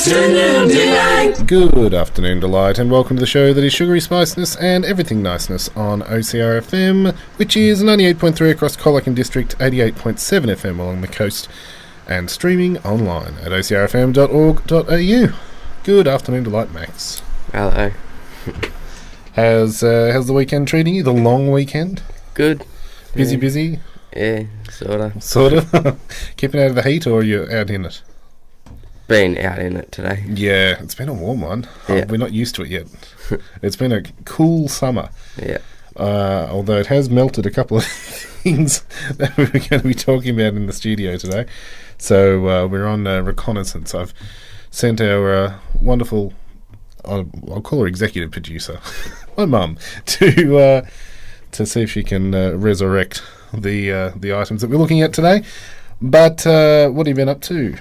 Afternoon 0.00 0.66
delight 0.68 1.46
Good 1.46 1.92
afternoon, 1.92 2.40
Delight, 2.40 2.78
and 2.78 2.90
welcome 2.90 3.18
to 3.18 3.20
the 3.20 3.26
show 3.26 3.52
that 3.52 3.62
is 3.62 3.74
sugary 3.74 4.00
spiciness 4.00 4.56
and 4.56 4.82
everything 4.82 5.22
niceness 5.22 5.68
on 5.76 6.00
OCRFM, 6.00 7.14
which 7.36 7.54
is 7.54 7.82
98.3 7.82 8.50
across 8.50 8.78
Colac 8.78 9.14
District, 9.14 9.58
88.7 9.58 9.96
FM 10.56 10.78
along 10.78 11.02
the 11.02 11.06
coast, 11.06 11.50
and 12.08 12.30
streaming 12.30 12.78
online 12.78 13.34
at 13.42 13.52
ocrfm.org.au. 13.52 15.38
Good 15.84 16.08
afternoon, 16.08 16.44
Delight, 16.44 16.72
Max. 16.72 17.20
Hello. 17.52 17.90
How's, 19.36 19.82
uh, 19.82 20.12
how's 20.14 20.28
the 20.28 20.32
weekend 20.32 20.66
treating 20.66 20.94
you? 20.94 21.02
The 21.02 21.12
long 21.12 21.50
weekend? 21.50 22.02
Good. 22.32 22.64
Busy, 23.14 23.34
Yeah. 23.34 23.40
busy? 23.40 23.80
Yeah, 24.16 24.42
sorta. 24.70 25.20
Sort 25.20 25.52
of? 25.52 26.00
Keeping 26.38 26.62
out 26.62 26.70
of 26.70 26.76
the 26.76 26.84
heat, 26.84 27.06
or 27.06 27.18
are 27.20 27.22
you 27.22 27.46
out 27.52 27.68
in 27.68 27.84
it? 27.84 28.00
Been 29.10 29.36
out 29.38 29.58
in 29.58 29.76
it 29.76 29.90
today. 29.90 30.22
Yeah, 30.28 30.76
it's 30.80 30.94
been 30.94 31.08
a 31.08 31.12
warm 31.12 31.40
one. 31.40 31.64
Uh, 31.88 31.94
Yeah. 31.96 32.04
we're 32.08 32.16
not 32.16 32.32
used 32.32 32.54
to 32.54 32.62
it 32.62 32.68
yet. 32.68 32.86
it's 33.62 33.74
been 33.74 33.90
a 33.90 34.02
cool 34.24 34.68
summer. 34.68 35.08
Yeah. 35.36 35.58
uh, 35.96 36.46
although 36.48 36.78
it 36.78 36.86
has 36.86 37.10
melted 37.10 37.44
a 37.44 37.50
couple 37.50 37.76
of 37.78 37.84
things 38.44 38.82
that 39.16 39.36
we 39.36 39.46
were 39.46 39.50
going 39.50 39.82
to 39.82 39.88
be 39.88 39.94
talking 39.94 40.32
about 40.38 40.54
in 40.54 40.66
the 40.66 40.72
studio 40.72 41.16
today. 41.16 41.46
So 41.98 42.48
uh, 42.48 42.66
we're 42.68 42.86
on 42.86 43.04
uh, 43.04 43.20
reconnaissance. 43.22 43.96
I've 43.96 44.14
sent 44.70 45.00
our 45.00 45.34
uh, 45.34 45.58
wonderful, 45.82 46.32
I'll, 47.04 47.28
I'll 47.50 47.60
call 47.62 47.80
her 47.80 47.88
executive 47.88 48.30
producer, 48.30 48.78
my 49.36 49.44
mum, 49.44 49.76
to 50.06 50.56
uh, 50.58 50.86
to 51.50 51.66
see 51.66 51.82
if 51.82 51.90
she 51.90 52.04
can 52.04 52.32
uh, 52.32 52.52
resurrect 52.52 53.24
the 53.52 53.90
uh, 53.92 54.12
the 54.14 54.32
items 54.34 54.60
that 54.60 54.70
we're 54.70 54.76
looking 54.76 55.02
at 55.02 55.12
today. 55.12 55.42
But 56.00 56.46
uh, 56.46 56.90
what 56.90 57.08
have 57.08 57.18
you 57.18 57.20
been 57.22 57.28
up 57.28 57.40
to? 57.42 57.76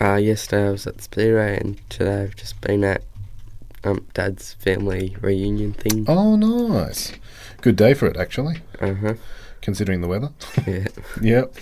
Uh, 0.00 0.16
yesterday 0.16 0.68
I 0.68 0.70
was 0.70 0.86
at 0.86 0.96
the 0.96 1.02
Speedway 1.02 1.58
and 1.58 1.90
today 1.90 2.22
I've 2.22 2.36
just 2.36 2.60
been 2.60 2.82
at 2.84 3.02
um, 3.84 4.06
Dad's 4.14 4.54
family 4.54 5.16
reunion 5.20 5.72
thing. 5.72 6.04
Oh, 6.08 6.36
nice. 6.36 7.12
Good 7.60 7.76
day 7.76 7.94
for 7.94 8.06
it, 8.06 8.16
actually, 8.16 8.56
Uh 8.80 8.94
huh. 8.94 9.14
considering 9.60 10.00
the 10.00 10.08
weather. 10.08 10.30
Yeah. 10.66 10.86
Yep. 11.22 11.54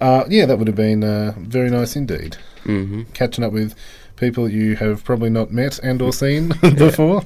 Uh, 0.00 0.24
yeah, 0.28 0.44
that 0.46 0.58
would 0.58 0.66
have 0.66 0.76
been 0.76 1.02
uh, 1.04 1.34
very 1.38 1.70
nice 1.70 1.96
indeed. 1.96 2.36
hmm 2.64 3.02
catching 3.14 3.44
up 3.44 3.52
with 3.52 3.74
people 4.16 4.48
you 4.48 4.76
have 4.76 5.04
probably 5.04 5.30
not 5.30 5.50
met 5.52 5.78
and 5.82 6.00
or 6.02 6.12
seen 6.24 6.48
before. 6.76 7.22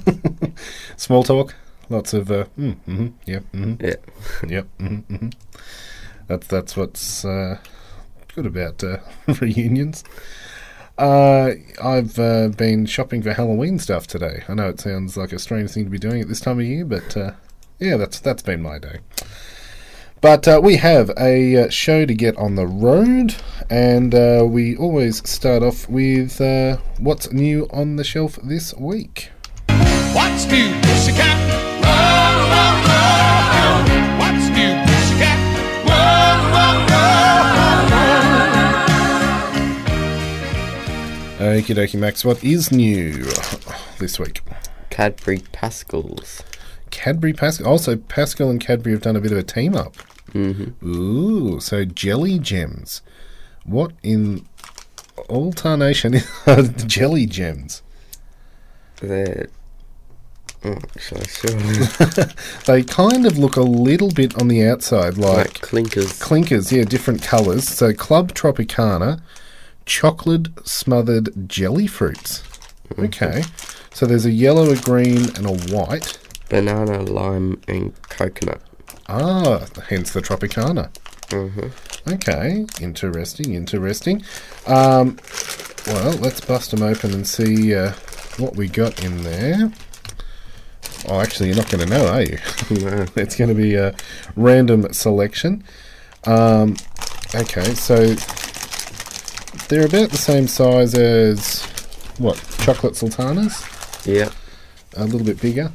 Small 0.97 1.23
talk, 1.23 1.55
lots 1.89 2.13
of 2.13 2.29
uh, 2.31 2.45
mm, 2.57 2.75
mm-hmm, 2.87 3.07
yep, 3.25 3.43
mm-hmm, 3.53 3.85
Yeah. 3.85 3.95
yep, 4.47 4.67
mm-hmm, 4.79 5.13
mm-hmm. 5.15 5.29
That's 6.27 6.47
that's 6.47 6.77
what's 6.77 7.25
uh, 7.25 7.57
good 8.31 8.45
about 8.45 8.83
uh, 8.83 8.97
reunions. 9.41 10.03
Uh, 10.97 11.53
I've 11.81 12.19
uh, 12.19 12.49
been 12.49 12.85
shopping 12.85 13.21
for 13.21 13.33
Halloween 13.33 13.79
stuff 13.79 14.07
today. 14.07 14.43
I 14.47 14.53
know 14.53 14.69
it 14.69 14.79
sounds 14.79 15.17
like 15.17 15.33
a 15.33 15.39
strange 15.39 15.71
thing 15.71 15.85
to 15.85 15.89
be 15.89 15.97
doing 15.97 16.21
at 16.21 16.27
this 16.27 16.39
time 16.39 16.59
of 16.59 16.65
year, 16.65 16.85
but 16.85 17.17
uh, 17.17 17.31
yeah, 17.79 17.97
that's 17.97 18.19
that's 18.19 18.43
been 18.43 18.61
my 18.61 18.77
day. 18.77 18.99
But 20.21 20.47
uh, 20.47 20.61
we 20.63 20.77
have 20.77 21.09
a 21.17 21.63
uh, 21.65 21.69
show 21.69 22.05
to 22.05 22.13
get 22.13 22.37
on 22.37 22.53
the 22.53 22.67
road, 22.67 23.35
and 23.71 24.13
uh, 24.13 24.45
we 24.47 24.77
always 24.77 25.27
start 25.27 25.63
off 25.63 25.89
with 25.89 26.39
uh, 26.39 26.77
what's 26.99 27.31
new 27.31 27.67
on 27.71 27.95
the 27.95 28.03
shelf 28.03 28.37
this 28.43 28.75
week. 28.75 29.31
What's 30.13 30.45
new, 30.45 30.79
pussycat? 30.81 31.70
Okie 41.51 41.75
dokie, 41.75 41.99
Max. 41.99 42.23
What 42.23 42.41
is 42.45 42.71
new 42.71 43.25
this 43.99 44.17
week? 44.17 44.41
Cadbury 44.89 45.39
Pascalls. 45.51 46.43
Cadbury 46.91 47.33
Pascall. 47.33 47.65
Also, 47.65 47.97
Pascall 47.97 48.49
and 48.49 48.61
Cadbury 48.61 48.93
have 48.93 49.01
done 49.01 49.17
a 49.17 49.19
bit 49.19 49.33
of 49.33 49.37
a 49.37 49.43
team 49.43 49.75
up. 49.75 49.95
Mm-hmm. 50.33 50.87
Ooh, 50.87 51.59
so 51.59 51.83
jelly 51.83 52.39
gems. 52.39 53.01
What 53.65 53.91
in 54.01 54.47
all 55.27 55.51
tarnation 55.51 56.15
are 56.47 56.61
jelly 56.63 57.25
gems? 57.25 57.81
They're. 59.01 59.49
Oh, 60.63 60.77
shall 60.97 61.17
I 61.17 61.23
show 61.25 62.25
They 62.65 62.83
kind 62.83 63.25
of 63.25 63.37
look 63.37 63.57
a 63.57 63.61
little 63.61 64.11
bit 64.11 64.39
on 64.39 64.47
the 64.47 64.65
outside 64.65 65.17
like, 65.17 65.37
Like 65.37 65.53
clinkers. 65.61 66.21
clinkers, 66.21 66.71
yeah, 66.71 66.85
different 66.85 67.23
colours. 67.23 67.67
So 67.67 67.93
Club 67.93 68.31
Tropicana, 68.33 69.21
chocolate 69.85 70.47
smothered 70.67 71.49
jelly 71.49 71.87
fruits. 71.87 72.43
Okay. 72.97 73.43
So 73.93 74.05
there's 74.05 74.25
a 74.25 74.31
yellow, 74.31 74.71
a 74.71 74.75
green, 74.77 75.35
and 75.35 75.45
a 75.45 75.75
white. 75.75 76.17
Banana, 76.49 77.01
lime, 77.01 77.61
and 77.67 77.93
coconut. 78.09 78.61
Ah, 79.07 79.65
hence 79.89 80.11
the 80.11 80.21
Tropicana. 80.21 80.89
Mm-hmm. 81.29 82.13
Okay, 82.13 82.65
interesting, 82.81 83.53
interesting. 83.53 84.23
Um, 84.67 85.17
well, 85.87 86.11
let's 86.17 86.41
bust 86.41 86.71
them 86.71 86.83
open 86.83 87.13
and 87.13 87.27
see 87.27 87.73
uh, 87.75 87.93
what 88.37 88.55
we 88.55 88.67
got 88.67 89.03
in 89.03 89.23
there. 89.23 89.71
Oh, 91.07 91.19
actually, 91.19 91.49
you're 91.49 91.57
not 91.57 91.69
going 91.69 91.87
to 91.87 91.89
know, 91.89 92.07
are 92.07 92.21
you? 92.21 92.37
No. 92.69 93.05
it's 93.15 93.35
going 93.35 93.49
to 93.49 93.55
be 93.55 93.75
a 93.75 93.95
random 94.35 94.91
selection. 94.93 95.63
Um, 96.25 96.75
okay, 97.33 97.73
so 97.73 98.15
they're 99.71 99.85
about 99.85 100.09
the 100.09 100.17
same 100.17 100.49
size 100.49 100.93
as 100.93 101.63
what? 102.17 102.35
Chocolate 102.59 102.97
sultanas? 102.97 103.65
Yeah. 104.05 104.29
A 104.97 105.05
little 105.05 105.25
bit 105.25 105.39
bigger, 105.39 105.71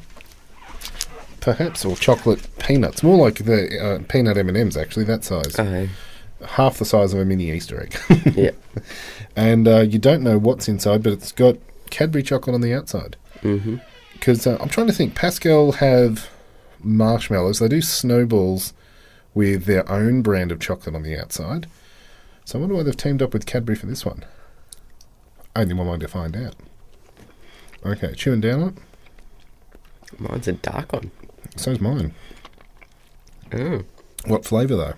perhaps, 1.40 1.82
or 1.82 1.96
chocolate 1.96 2.46
peanuts. 2.58 3.02
More 3.02 3.16
like 3.16 3.46
the 3.46 3.80
uh, 3.80 4.02
peanut 4.06 4.36
M 4.36 4.50
and 4.50 4.56
M's, 4.58 4.76
actually. 4.76 5.06
That 5.06 5.24
size 5.24 5.56
half 6.44 6.76
the 6.76 6.84
size 6.84 7.14
of 7.14 7.20
a 7.20 7.24
mini 7.24 7.50
Easter 7.50 7.82
egg. 7.82 7.96
yeah. 8.36 8.50
and 9.36 9.66
uh, 9.66 9.80
you 9.80 9.98
don't 9.98 10.22
know 10.22 10.36
what's 10.36 10.68
inside, 10.68 11.02
but 11.02 11.14
it's 11.14 11.32
got 11.32 11.56
Cadbury 11.88 12.22
chocolate 12.22 12.54
on 12.54 12.60
the 12.60 12.74
outside. 12.74 13.16
Mm-hmm. 13.40 13.76
Because 14.12 14.46
uh, 14.46 14.58
I'm 14.60 14.68
trying 14.68 14.88
to 14.88 14.92
think, 14.92 15.14
Pascall 15.14 15.76
have 15.76 16.28
marshmallows. 16.80 17.60
They 17.60 17.68
do 17.68 17.80
snowballs 17.80 18.74
with 19.32 19.64
their 19.64 19.90
own 19.90 20.20
brand 20.20 20.52
of 20.52 20.60
chocolate 20.60 20.94
on 20.94 21.02
the 21.02 21.18
outside. 21.18 21.66
So 22.46 22.58
I 22.58 22.60
wonder 22.60 22.76
why 22.76 22.84
they've 22.84 22.96
teamed 22.96 23.22
up 23.22 23.32
with 23.32 23.44
Cadbury 23.44 23.74
for 23.74 23.86
this 23.86 24.06
one. 24.06 24.24
Only 25.56 25.74
one 25.74 25.88
way 25.88 25.98
to 25.98 26.06
find 26.06 26.36
out. 26.36 26.54
Okay, 27.84 28.14
chewing 28.14 28.40
down 28.40 28.62
on 28.62 28.68
it. 28.68 30.20
Mine's 30.20 30.46
a 30.46 30.52
dark 30.52 30.92
one. 30.92 31.10
So's 31.56 31.80
mine. 31.80 32.14
Oh. 33.52 33.82
What 34.26 34.44
flavour 34.44 34.76
though? 34.76 34.94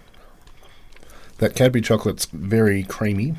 That 1.39 1.55
Cadbury 1.55 1.81
chocolate's 1.81 2.27
very 2.27 2.83
creamy. 2.83 3.37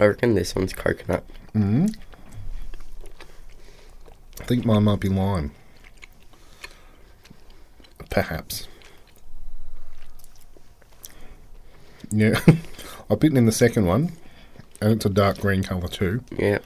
I 0.00 0.06
reckon 0.06 0.34
this 0.34 0.56
one's 0.56 0.72
coconut. 0.72 1.24
Mm. 1.54 1.94
I 4.40 4.44
think 4.44 4.64
mine 4.64 4.82
might 4.82 4.98
be 4.98 5.08
lime. 5.08 5.52
Perhaps. 8.10 8.66
Yeah. 12.10 12.40
I've 13.10 13.20
bitten 13.20 13.36
in 13.38 13.46
the 13.46 13.52
second 13.52 13.86
one, 13.86 14.12
and 14.80 14.92
it's 14.92 15.06
a 15.06 15.10
dark 15.10 15.38
green 15.38 15.62
colour 15.62 15.88
too. 15.88 16.22
Yeah. 16.36 16.58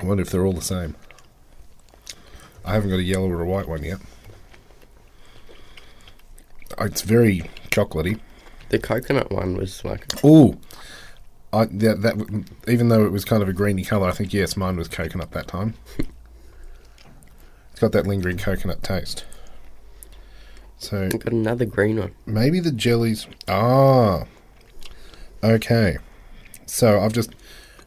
I 0.00 0.04
wonder 0.04 0.22
if 0.22 0.30
they're 0.30 0.44
all 0.46 0.52
the 0.52 0.60
same. 0.60 0.96
I 2.64 2.74
haven't 2.74 2.90
got 2.90 2.98
a 2.98 3.02
yellow 3.04 3.28
or 3.30 3.40
a 3.42 3.46
white 3.46 3.68
one 3.68 3.82
yet. 3.82 3.98
Oh, 6.78 6.84
It's 6.84 7.02
very 7.02 7.50
chocolatey. 7.70 8.20
The 8.68 8.78
coconut 8.78 9.30
one 9.32 9.56
was 9.56 9.84
like, 9.84 10.06
Oh, 10.22 10.56
I 11.52 11.64
that, 11.66 12.02
that 12.02 12.44
even 12.68 12.88
though 12.88 13.04
it 13.04 13.10
was 13.12 13.24
kind 13.24 13.42
of 13.42 13.48
a 13.48 13.52
greeny 13.52 13.82
colour, 13.84 14.08
I 14.08 14.12
think 14.12 14.32
yes, 14.32 14.56
mine 14.56 14.76
was 14.76 14.88
coconut 14.88 15.32
that 15.32 15.48
time. 15.48 15.74
it's 15.98 17.80
got 17.80 17.92
that 17.92 18.06
lingering 18.06 18.38
coconut 18.38 18.82
taste. 18.82 19.24
So 20.78 21.04
I've 21.12 21.18
got 21.18 21.32
another 21.32 21.64
green 21.66 21.98
one. 21.98 22.12
maybe 22.26 22.60
the 22.60 22.70
jellies. 22.72 23.26
Ah, 23.48 24.24
okay. 25.42 25.98
So 26.66 27.00
I've 27.00 27.12
just 27.12 27.34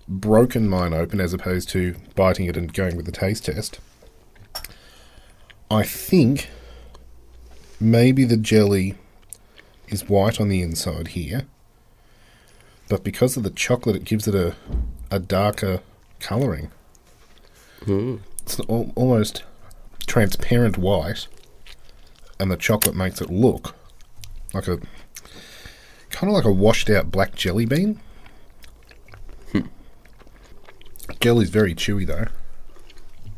broken 0.07 0.67
mine 0.67 0.93
open 0.93 1.21
as 1.21 1.33
opposed 1.33 1.69
to 1.69 1.95
biting 2.15 2.45
it 2.45 2.57
and 2.57 2.73
going 2.73 2.95
with 2.95 3.05
the 3.05 3.11
taste 3.11 3.45
test. 3.45 3.79
I 5.71 5.83
think 5.83 6.49
maybe 7.79 8.25
the 8.25 8.37
jelly 8.37 8.95
is 9.87 10.07
white 10.09 10.39
on 10.39 10.49
the 10.49 10.61
inside 10.61 11.09
here, 11.09 11.45
but 12.89 13.03
because 13.03 13.37
of 13.37 13.43
the 13.43 13.49
chocolate, 13.49 13.95
it 13.95 14.05
gives 14.05 14.27
it 14.27 14.35
a 14.35 14.55
a 15.09 15.19
darker 15.19 15.81
colouring. 16.19 16.71
Mm. 17.81 18.19
It's 18.41 18.59
al- 18.61 18.91
almost 18.95 19.43
transparent 20.07 20.77
white, 20.77 21.27
and 22.39 22.51
the 22.51 22.57
chocolate 22.57 22.95
makes 22.95 23.21
it 23.21 23.29
look 23.29 23.75
like 24.53 24.67
a 24.67 24.79
kind 26.13 26.29
of 26.29 26.35
like 26.35 26.45
a 26.45 26.51
washed 26.51 26.89
out 26.89 27.11
black 27.11 27.35
jelly 27.35 27.65
bean. 27.65 27.99
Jelly's 31.19 31.49
very 31.49 31.73
chewy 31.73 32.05
though. 32.05 32.27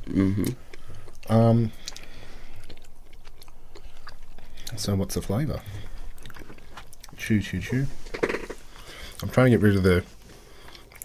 Mm-hmm. 0.07 1.33
Um. 1.33 1.71
So 4.75 4.95
what's 4.95 5.15
the 5.15 5.21
flavour? 5.21 5.61
Chew, 7.17 7.41
chew, 7.41 7.61
chew. 7.61 7.87
I'm 9.21 9.29
trying 9.29 9.45
to 9.45 9.51
get 9.51 9.61
rid 9.61 9.75
of 9.75 9.83
the 9.83 10.03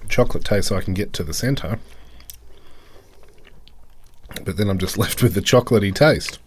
chocolate 0.09 0.45
taste 0.45 0.69
so 0.69 0.77
I 0.77 0.81
can 0.81 0.95
get 0.95 1.13
to 1.15 1.23
the 1.23 1.33
centre. 1.33 1.79
But 4.45 4.57
then 4.57 4.69
I'm 4.69 4.79
just 4.79 4.99
left 5.05 5.23
with 5.23 5.35
the 5.35 5.41
chocolatey 5.41 5.95
taste. 5.95 6.39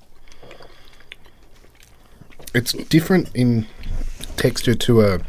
It's 2.54 2.74
different 2.74 3.30
in 3.36 3.68
texture 4.38 4.76
to 4.76 5.02
a. 5.02 5.20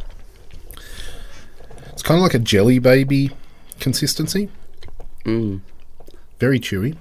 It's 1.92 2.02
kind 2.02 2.18
of 2.18 2.22
like 2.22 2.34
a 2.34 2.38
jelly 2.38 2.78
baby 2.78 3.30
consistency. 3.80 4.50
Mm. 5.24 5.60
Very 6.38 6.60
chewy. 6.60 6.96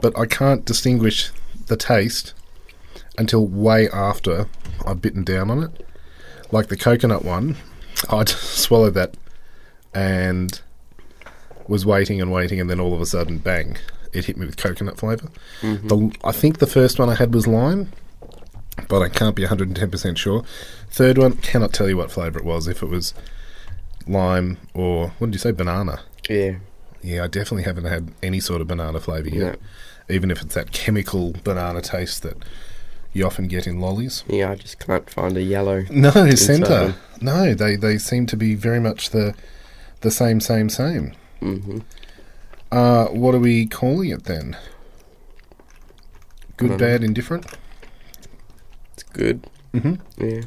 But 0.00 0.18
I 0.18 0.26
can't 0.26 0.64
distinguish 0.64 1.30
the 1.66 1.76
taste 1.76 2.34
until 3.16 3.46
way 3.46 3.88
after 3.90 4.46
I've 4.86 5.00
bitten 5.00 5.24
down 5.24 5.50
on 5.50 5.62
it. 5.62 5.86
Like 6.50 6.68
the 6.68 6.76
coconut 6.76 7.24
one, 7.24 7.56
I'd 8.10 8.28
swallowed 8.28 8.94
that 8.94 9.16
and 9.94 10.60
was 11.68 11.86
waiting 11.86 12.20
and 12.20 12.30
waiting, 12.30 12.60
and 12.60 12.68
then 12.68 12.80
all 12.80 12.92
of 12.92 13.00
a 13.00 13.06
sudden, 13.06 13.38
bang, 13.38 13.76
it 14.12 14.26
hit 14.26 14.36
me 14.36 14.46
with 14.46 14.56
coconut 14.56 14.98
flavour. 14.98 15.28
The 15.88 16.16
I 16.24 16.32
think 16.32 16.58
the 16.58 16.66
first 16.66 16.98
one 16.98 17.08
I 17.08 17.14
had 17.14 17.32
was 17.32 17.46
lime, 17.46 17.90
but 18.88 19.02
I 19.02 19.08
can't 19.08 19.34
be 19.36 19.44
110% 19.44 20.16
sure. 20.16 20.44
Third 20.90 21.18
one, 21.18 21.32
cannot 21.38 21.72
tell 21.72 21.88
you 21.88 21.96
what 21.96 22.10
flavour 22.10 22.38
it 22.38 22.44
was, 22.44 22.66
if 22.68 22.82
it 22.82 22.88
was 22.88 23.14
lime 24.06 24.58
or, 24.74 25.08
what 25.18 25.28
did 25.28 25.34
you 25.34 25.38
say, 25.40 25.52
banana? 25.52 26.00
Yeah. 26.28 26.56
Yeah, 27.02 27.24
I 27.24 27.26
definitely 27.26 27.64
haven't 27.64 27.84
had 27.84 28.12
any 28.22 28.40
sort 28.40 28.60
of 28.60 28.66
banana 28.68 29.00
flavour 29.00 29.28
yet. 29.28 29.58
Even 30.08 30.30
if 30.30 30.40
it's 30.42 30.54
that 30.54 30.72
chemical 30.72 31.34
banana 31.44 31.80
taste 31.82 32.22
that 32.22 32.36
you 33.12 33.24
often 33.26 33.46
get 33.46 33.66
in 33.66 33.80
lollies. 33.80 34.24
Yeah, 34.28 34.50
I 34.50 34.54
just 34.56 34.78
can't 34.78 35.08
find 35.08 35.36
a 35.36 35.42
yellow. 35.42 35.84
No, 35.90 36.10
centre. 36.30 36.94
No, 37.20 37.54
they, 37.54 37.76
they 37.76 37.98
seem 37.98 38.26
to 38.26 38.36
be 38.36 38.54
very 38.54 38.80
much 38.80 39.10
the 39.10 39.34
the 40.00 40.10
same, 40.10 40.40
same, 40.40 40.68
same. 40.68 41.12
Mm-hmm. 41.40 41.78
Uh, 42.72 43.06
what 43.06 43.34
are 43.34 43.38
we 43.38 43.66
calling 43.66 44.10
it 44.10 44.24
then? 44.24 44.56
Good, 46.56 46.72
Um, 46.72 46.76
bad, 46.78 47.02
indifferent? 47.04 47.46
It's 48.94 49.02
good. 49.02 49.46
Mhm. 49.74 50.00
Yeah. 50.16 50.42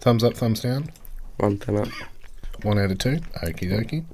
Thumbs 0.00 0.22
up, 0.22 0.34
thumbs 0.34 0.60
down? 0.60 0.90
One 1.38 1.58
thumb 1.58 1.76
up. 1.76 1.88
One 2.62 2.78
out 2.78 2.90
of 2.90 2.98
two. 2.98 3.18
Okie 3.42 3.70
dokie. 3.70 4.04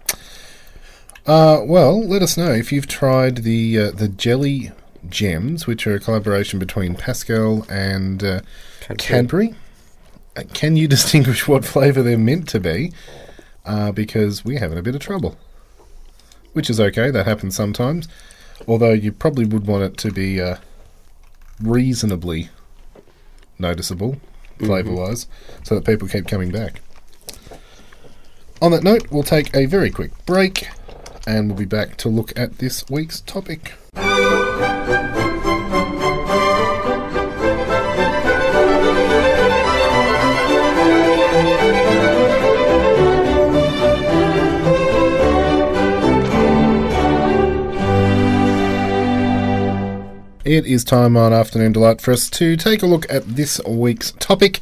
Uh, 1.27 1.63
well, 1.65 2.07
let 2.07 2.23
us 2.23 2.37
know 2.37 2.53
if 2.53 2.71
you've 2.71 2.87
tried 2.87 3.39
the 3.39 3.79
uh, 3.79 3.91
the 3.91 4.09
jelly 4.09 4.71
gems, 5.09 5.67
which 5.67 5.87
are 5.87 5.95
a 5.95 6.01
collaboration 6.01 6.59
between 6.59 6.95
Pascall 6.95 7.69
and 7.71 8.23
uh, 8.23 8.41
Cadbury. 8.81 8.97
Cadbury. 8.99 9.55
Uh, 10.37 10.43
Can 10.53 10.77
you 10.77 10.87
distinguish 10.97 11.49
what 11.49 11.65
flavour 11.65 12.03
they're 12.03 12.19
meant 12.19 12.49
to 12.51 12.61
be? 12.61 12.93
Uh, 13.65 13.91
because 13.93 14.45
we're 14.45 14.59
having 14.59 14.77
a 14.77 14.83
bit 14.83 14.95
of 14.95 15.01
trouble. 15.01 15.37
Which 16.53 16.69
is 16.69 16.79
okay, 16.79 17.11
that 17.11 17.27
happens 17.27 17.57
sometimes. 17.57 18.07
Although 18.69 18.93
you 18.93 19.11
probably 19.11 19.47
would 19.47 19.67
want 19.67 19.83
it 19.85 19.97
to 19.99 20.13
be 20.13 20.41
uh, 20.41 20.57
reasonably 21.61 22.51
noticeable, 23.59 24.13
mm-hmm. 24.13 24.67
flavour 24.67 24.93
wise, 24.93 25.27
so 25.63 25.75
that 25.75 25.85
people 25.85 26.09
keep 26.09 26.27
coming 26.27 26.51
back. 26.51 26.81
On 28.63 28.71
that 28.71 28.83
note, 28.83 29.11
we'll 29.11 29.23
take 29.23 29.55
a 29.55 29.67
very 29.67 29.91
quick 29.91 30.13
break 30.27 30.69
and 31.27 31.49
we'll 31.49 31.59
be 31.59 31.65
back 31.65 31.97
to 31.99 32.09
look 32.09 32.39
at 32.39 32.59
this 32.59 32.89
week's 32.89 33.21
topic. 33.21 33.75
It 50.45 50.67
is 50.67 50.85
time 50.85 51.17
on 51.17 51.33
Afternoon 51.33 51.73
Delight 51.73 52.01
for 52.03 52.13
us 52.13 52.29
to 52.31 52.57
take 52.57 52.83
a 52.83 52.87
look 52.87 53.11
at 53.11 53.25
this 53.27 53.61
week's 53.67 54.13
topic. 54.13 54.61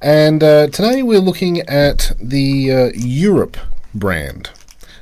And 0.00 0.42
uh, 0.42 0.68
today 0.68 1.02
we're 1.02 1.18
looking 1.20 1.60
at 1.62 2.12
the 2.20 2.72
uh, 2.72 2.90
Europe 2.94 3.56
brand. 3.94 4.50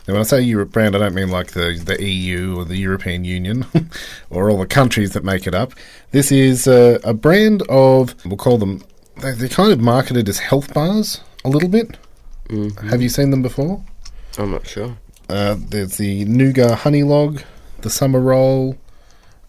Now, 0.08 0.14
when 0.14 0.20
I 0.20 0.24
say 0.24 0.40
Europe 0.40 0.72
brand, 0.72 0.96
I 0.96 0.98
don't 1.00 1.14
mean 1.14 1.30
like 1.30 1.52
the, 1.52 1.80
the 1.84 2.02
EU 2.04 2.58
or 2.58 2.64
the 2.64 2.76
European 2.76 3.24
Union 3.24 3.66
or 4.30 4.50
all 4.50 4.58
the 4.58 4.66
countries 4.66 5.12
that 5.12 5.22
make 5.24 5.46
it 5.46 5.54
up. 5.54 5.72
This 6.10 6.32
is 6.32 6.66
uh, 6.66 6.98
a 7.04 7.14
brand 7.14 7.62
of, 7.68 8.14
we'll 8.24 8.36
call 8.36 8.58
them, 8.58 8.82
they- 9.20 9.32
they're 9.32 9.48
kind 9.48 9.72
of 9.72 9.80
marketed 9.80 10.28
as 10.28 10.38
health 10.40 10.74
bars 10.74 11.20
a 11.44 11.48
little 11.48 11.68
bit. 11.68 11.98
Mhm. 12.48 12.88
Have 12.90 13.02
you 13.02 13.08
seen 13.08 13.30
them 13.30 13.42
before? 13.42 13.82
I'm 14.38 14.50
not 14.52 14.66
sure. 14.66 14.96
Uh, 15.28 15.56
there's 15.58 15.96
the 15.96 16.24
Nougat 16.24 16.78
Honey 16.78 17.02
Log, 17.02 17.42
the 17.80 17.90
Summer 17.90 18.20
Roll. 18.20 18.76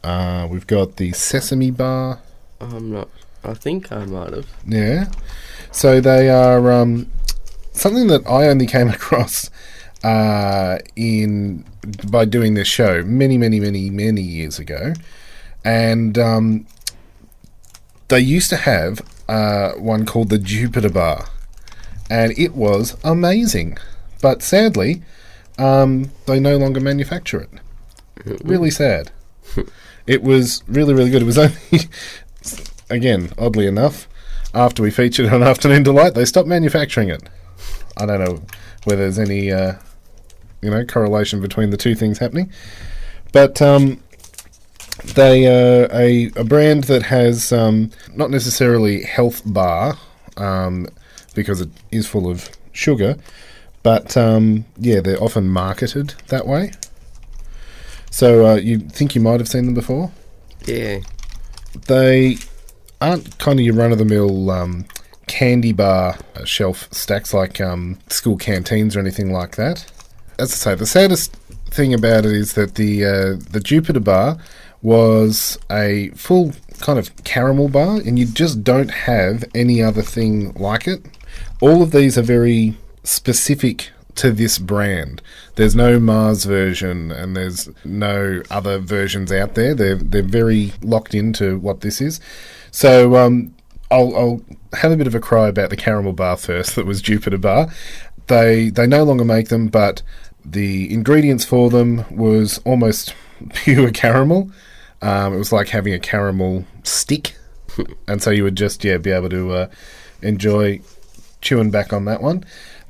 Uh, 0.03 0.47
we've 0.49 0.67
got 0.67 0.97
the 0.97 1.11
Sesame 1.11 1.71
Bar. 1.71 2.19
I'm 2.59 2.91
not. 2.91 3.09
I 3.43 3.53
think 3.53 3.91
I 3.91 4.05
might 4.05 4.33
have. 4.33 4.47
Yeah. 4.65 5.09
So 5.71 6.01
they 6.01 6.29
are 6.29 6.71
um, 6.71 7.09
something 7.73 8.07
that 8.07 8.27
I 8.27 8.47
only 8.47 8.67
came 8.67 8.87
across 8.97 9.49
uh, 10.03 10.79
in 10.95 11.63
by 12.09 12.25
doing 12.25 12.53
this 12.53 12.67
show 12.67 13.03
many, 13.03 13.37
many, 13.37 13.59
many, 13.59 13.89
many 13.89 14.21
years 14.21 14.59
ago, 14.59 14.93
and 15.63 16.17
um, 16.17 16.67
they 18.07 18.19
used 18.19 18.49
to 18.49 18.57
have 18.57 19.01
uh, 19.27 19.71
one 19.73 20.05
called 20.05 20.29
the 20.29 20.37
Jupiter 20.37 20.89
Bar, 20.89 21.25
and 22.09 22.37
it 22.37 22.55
was 22.55 22.97
amazing. 23.03 23.77
But 24.21 24.41
sadly, 24.41 25.03
um, 25.57 26.11
they 26.25 26.39
no 26.39 26.57
longer 26.57 26.79
manufacture 26.79 27.41
it. 27.41 27.49
Really 28.43 28.71
sad. 28.71 29.11
It 30.07 30.23
was 30.23 30.63
really, 30.67 30.93
really 30.93 31.09
good. 31.09 31.21
It 31.21 31.25
was 31.25 31.37
only, 31.37 31.89
again, 32.89 33.31
oddly 33.37 33.67
enough, 33.67 34.07
after 34.53 34.81
we 34.81 34.89
featured 34.89 35.31
on 35.31 35.43
Afternoon 35.43 35.83
Delight, 35.83 36.15
they 36.15 36.25
stopped 36.25 36.47
manufacturing 36.47 37.09
it. 37.09 37.23
I 37.97 38.05
don't 38.05 38.23
know 38.23 38.41
whether 38.85 39.01
there's 39.01 39.19
any, 39.19 39.51
uh, 39.51 39.75
you 40.61 40.69
know, 40.69 40.85
correlation 40.85 41.41
between 41.41 41.69
the 41.69 41.77
two 41.77 41.93
things 41.93 42.19
happening. 42.19 42.51
But 43.33 43.61
um, 43.61 44.01
they 45.03 45.45
are 45.45 45.87
a, 45.91 46.31
a 46.35 46.43
brand 46.43 46.85
that 46.85 47.03
has 47.03 47.51
um, 47.51 47.91
not 48.15 48.31
necessarily 48.31 49.03
health 49.03 49.41
bar 49.45 49.97
um, 50.37 50.87
because 51.35 51.61
it 51.61 51.69
is 51.91 52.07
full 52.07 52.29
of 52.29 52.49
sugar, 52.71 53.17
but 53.83 54.15
um, 54.17 54.65
yeah, 54.77 55.01
they're 55.01 55.21
often 55.21 55.49
marketed 55.49 56.15
that 56.27 56.47
way. 56.47 56.71
So 58.11 58.45
uh, 58.45 58.55
you 58.55 58.79
think 58.79 59.15
you 59.15 59.21
might 59.21 59.39
have 59.39 59.47
seen 59.47 59.65
them 59.65 59.73
before? 59.73 60.11
Yeah. 60.65 60.99
They 61.87 62.37
aren't 62.99 63.37
kind 63.37 63.59
of 63.59 63.65
your 63.65 63.75
run 63.75 63.91
of 63.91 63.97
the 63.97 64.05
mill 64.05 64.49
um, 64.49 64.85
candy 65.27 65.73
bar 65.73 66.17
uh, 66.35 66.45
shelf 66.45 66.87
stacks 66.91 67.33
like 67.33 67.61
um, 67.61 67.99
school 68.07 68.37
canteens 68.37 68.95
or 68.95 68.99
anything 68.99 69.31
like 69.31 69.55
that. 69.55 69.85
As 70.39 70.51
I 70.53 70.55
say, 70.55 70.75
the 70.75 70.85
saddest 70.85 71.35
thing 71.69 71.93
about 71.93 72.25
it 72.25 72.31
is 72.31 72.53
that 72.53 72.75
the 72.75 73.05
uh, 73.05 73.35
the 73.51 73.59
Jupiter 73.59 73.99
bar 73.99 74.37
was 74.81 75.57
a 75.71 76.09
full 76.09 76.53
kind 76.79 76.99
of 76.99 77.15
caramel 77.23 77.69
bar, 77.69 77.97
and 77.97 78.17
you 78.17 78.25
just 78.25 78.63
don't 78.63 78.91
have 78.91 79.43
any 79.55 79.81
other 79.81 80.01
thing 80.01 80.53
like 80.53 80.87
it. 80.87 81.05
All 81.61 81.81
of 81.81 81.91
these 81.91 82.17
are 82.17 82.23
very 82.23 82.77
specific 83.03 83.89
to 84.17 84.31
this 84.31 84.59
brand. 84.59 85.21
There's 85.55 85.75
no 85.75 85.99
Mars 85.99 86.45
version, 86.45 87.11
and 87.11 87.35
there's 87.35 87.69
no 87.85 88.41
other 88.51 88.79
versions 88.79 89.31
out 89.31 89.55
there. 89.55 89.73
They're 89.73 89.95
they're 89.95 90.21
very 90.21 90.73
locked 90.81 91.15
into 91.15 91.57
what 91.59 91.81
this 91.81 92.01
is. 92.01 92.19
So 92.71 93.15
um, 93.15 93.55
I'll, 93.89 94.15
I'll 94.15 94.41
have 94.73 94.91
a 94.91 94.97
bit 94.97 95.07
of 95.07 95.15
a 95.15 95.19
cry 95.19 95.47
about 95.47 95.69
the 95.69 95.77
caramel 95.77 96.13
bar 96.13 96.37
first. 96.37 96.75
That 96.75 96.85
was 96.85 97.01
Jupiter 97.01 97.37
Bar. 97.37 97.69
They 98.27 98.69
they 98.69 98.87
no 98.87 99.03
longer 99.03 99.25
make 99.25 99.49
them, 99.49 99.67
but 99.67 100.01
the 100.43 100.91
ingredients 100.93 101.45
for 101.45 101.69
them 101.69 102.05
was 102.09 102.59
almost 102.59 103.15
pure 103.53 103.91
caramel. 103.91 104.51
Um, 105.01 105.33
it 105.33 105.37
was 105.37 105.51
like 105.51 105.69
having 105.69 105.93
a 105.93 105.99
caramel 105.99 106.65
stick, 106.83 107.35
and 108.07 108.21
so 108.21 108.31
you 108.31 108.43
would 108.43 108.55
just 108.57 108.83
yeah 108.83 108.97
be 108.97 109.11
able 109.11 109.29
to 109.29 109.51
uh, 109.53 109.69
enjoy 110.21 110.81
chewing 111.41 111.71
back 111.71 111.93
on 111.93 112.05
that 112.05 112.21
one. 112.21 112.43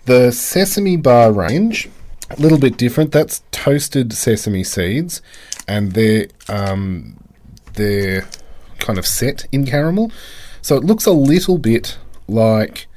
The 0.08 0.32
sesame 0.32 0.98
bar 0.98 1.32
range, 1.32 1.90
a 2.30 2.40
little 2.40 2.58
bit 2.58 2.78
different. 2.78 3.12
That's 3.12 3.44
toasted 3.52 4.14
sesame 4.14 4.64
seeds, 4.64 5.22
and 5.68 5.92
they're 5.92 6.28
um, 6.50 7.18
they're 7.74 8.26
kind 8.80 8.98
of 8.98 9.06
set 9.06 9.46
in 9.52 9.66
caramel, 9.66 10.12
so 10.62 10.76
it 10.78 10.84
looks 10.84 11.06
a 11.06 11.12
little 11.12 11.58
bit 11.58 11.98
like 12.28 12.88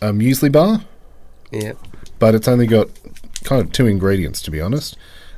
a 0.00 0.12
muesli 0.12 0.50
bar 0.50 0.84
Yeah. 1.50 1.72
but 2.18 2.34
it's 2.34 2.46
only 2.48 2.66
got 2.66 2.88
kind 3.44 3.62
of 3.62 3.72
two 3.72 3.86
ingredients 3.86 4.42
to 4.42 4.50
be 4.50 4.60
honest 4.60 4.96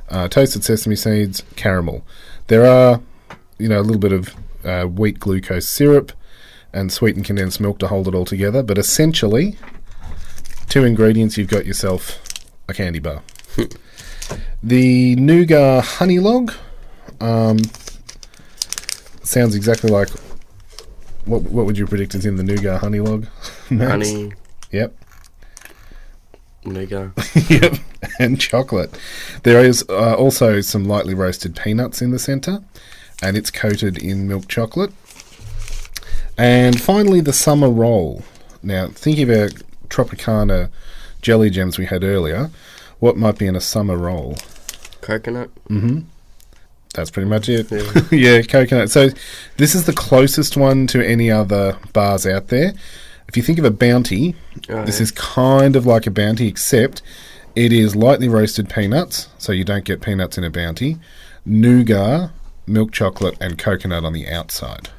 uh, 0.09 0.27
toasted 0.27 0.63
sesame 0.63 0.95
seeds 0.95 1.43
caramel 1.55 2.03
there 2.47 2.65
are 2.65 2.99
you 3.59 3.69
know 3.69 3.79
a 3.79 3.83
little 3.83 3.99
bit 3.99 4.11
of 4.11 4.35
uh, 4.65 4.83
wheat 4.85 5.19
glucose 5.19 5.69
syrup 5.69 6.11
and 6.73 6.91
sweetened 6.91 7.25
condensed 7.25 7.61
milk 7.61 7.77
to 7.79 7.87
hold 7.87 8.07
it 8.07 8.15
all 8.15 8.25
together 8.25 8.61
but 8.63 8.77
essentially 8.77 9.55
two 10.69 10.83
ingredients 10.83 11.37
you've 11.37 11.49
got 11.49 11.65
yourself 11.65 12.21
a 12.67 12.73
candy 12.73 12.99
bar 12.99 13.21
the 14.63 15.15
nougat 15.15 15.83
honey 15.83 16.19
log 16.19 16.53
um, 17.19 17.57
sounds 19.23 19.55
exactly 19.55 19.89
like 19.89 20.09
what, 21.25 21.41
what 21.43 21.65
would 21.65 21.77
you 21.77 21.87
predict 21.87 22.15
is 22.15 22.25
in 22.25 22.35
the 22.35 22.43
nougat 22.43 22.81
honey 22.81 22.99
log 22.99 23.25
Honey, 23.69 24.33
yep 24.71 24.93
nougat. 26.67 27.11
yep, 27.49 27.75
and 28.19 28.39
chocolate. 28.39 28.97
There 29.43 29.63
is 29.63 29.85
uh, 29.89 30.15
also 30.15 30.61
some 30.61 30.85
lightly 30.85 31.13
roasted 31.13 31.55
peanuts 31.55 32.01
in 32.01 32.11
the 32.11 32.19
centre, 32.19 32.63
and 33.21 33.37
it's 33.37 33.51
coated 33.51 33.97
in 33.97 34.27
milk 34.27 34.47
chocolate. 34.47 34.91
And 36.37 36.79
finally, 36.79 37.21
the 37.21 37.33
summer 37.33 37.69
roll. 37.69 38.23
Now, 38.61 38.89
thinking 38.89 39.31
about 39.31 39.53
Tropicana 39.89 40.69
jelly 41.21 41.49
gems 41.49 41.77
we 41.77 41.85
had 41.85 42.03
earlier, 42.03 42.49
what 42.99 43.17
might 43.17 43.37
be 43.37 43.47
in 43.47 43.55
a 43.55 43.61
summer 43.61 43.97
roll? 43.97 44.37
Coconut. 45.01 45.49
Mm-hmm. 45.69 46.01
That's 46.93 47.11
pretty 47.11 47.29
much 47.29 47.47
it. 47.49 47.71
Yeah. 47.71 48.01
yeah, 48.11 48.41
coconut. 48.41 48.89
So 48.89 49.09
this 49.57 49.75
is 49.75 49.85
the 49.85 49.93
closest 49.93 50.57
one 50.57 50.87
to 50.87 51.05
any 51.05 51.29
other 51.29 51.77
bars 51.93 52.25
out 52.25 52.47
there. 52.47 52.73
If 53.27 53.35
you 53.37 53.43
think 53.43 53.59
of 53.59 53.65
a 53.65 53.71
bounty, 53.71 54.35
Oh, 54.69 54.85
this 54.85 54.99
yeah. 54.99 55.03
is 55.03 55.11
kind 55.11 55.75
of 55.75 55.85
like 55.85 56.07
a 56.07 56.11
bounty, 56.11 56.47
except 56.47 57.01
it 57.55 57.73
is 57.73 57.95
lightly 57.95 58.29
roasted 58.29 58.69
peanuts, 58.69 59.27
so 59.37 59.51
you 59.51 59.63
don't 59.63 59.83
get 59.83 60.01
peanuts 60.01 60.37
in 60.37 60.43
a 60.43 60.49
bounty, 60.49 60.97
nougat, 61.45 62.29
milk 62.65 62.91
chocolate, 62.91 63.35
and 63.41 63.57
coconut 63.57 64.05
on 64.05 64.13
the 64.13 64.27
outside. 64.29 64.89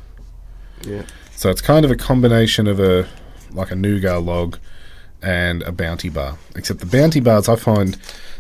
Yeah. 0.83 1.03
So 1.35 1.51
it's 1.51 1.61
kind 1.61 1.85
of 1.85 1.91
a 1.91 1.97
combination 1.97 2.67
of 2.67 2.81
a 2.81 3.09
like 3.53 3.71
a 3.71 3.77
nougat 3.77 4.23
log 4.23 4.59
and 5.23 5.63
a 5.63 5.73
bounty 5.73 6.09
bar. 6.09 6.39
Except 6.57 6.81
the 6.81 6.87
bounty 6.87 7.21
bars, 7.21 7.49
I 7.49 7.57
find 7.57 7.97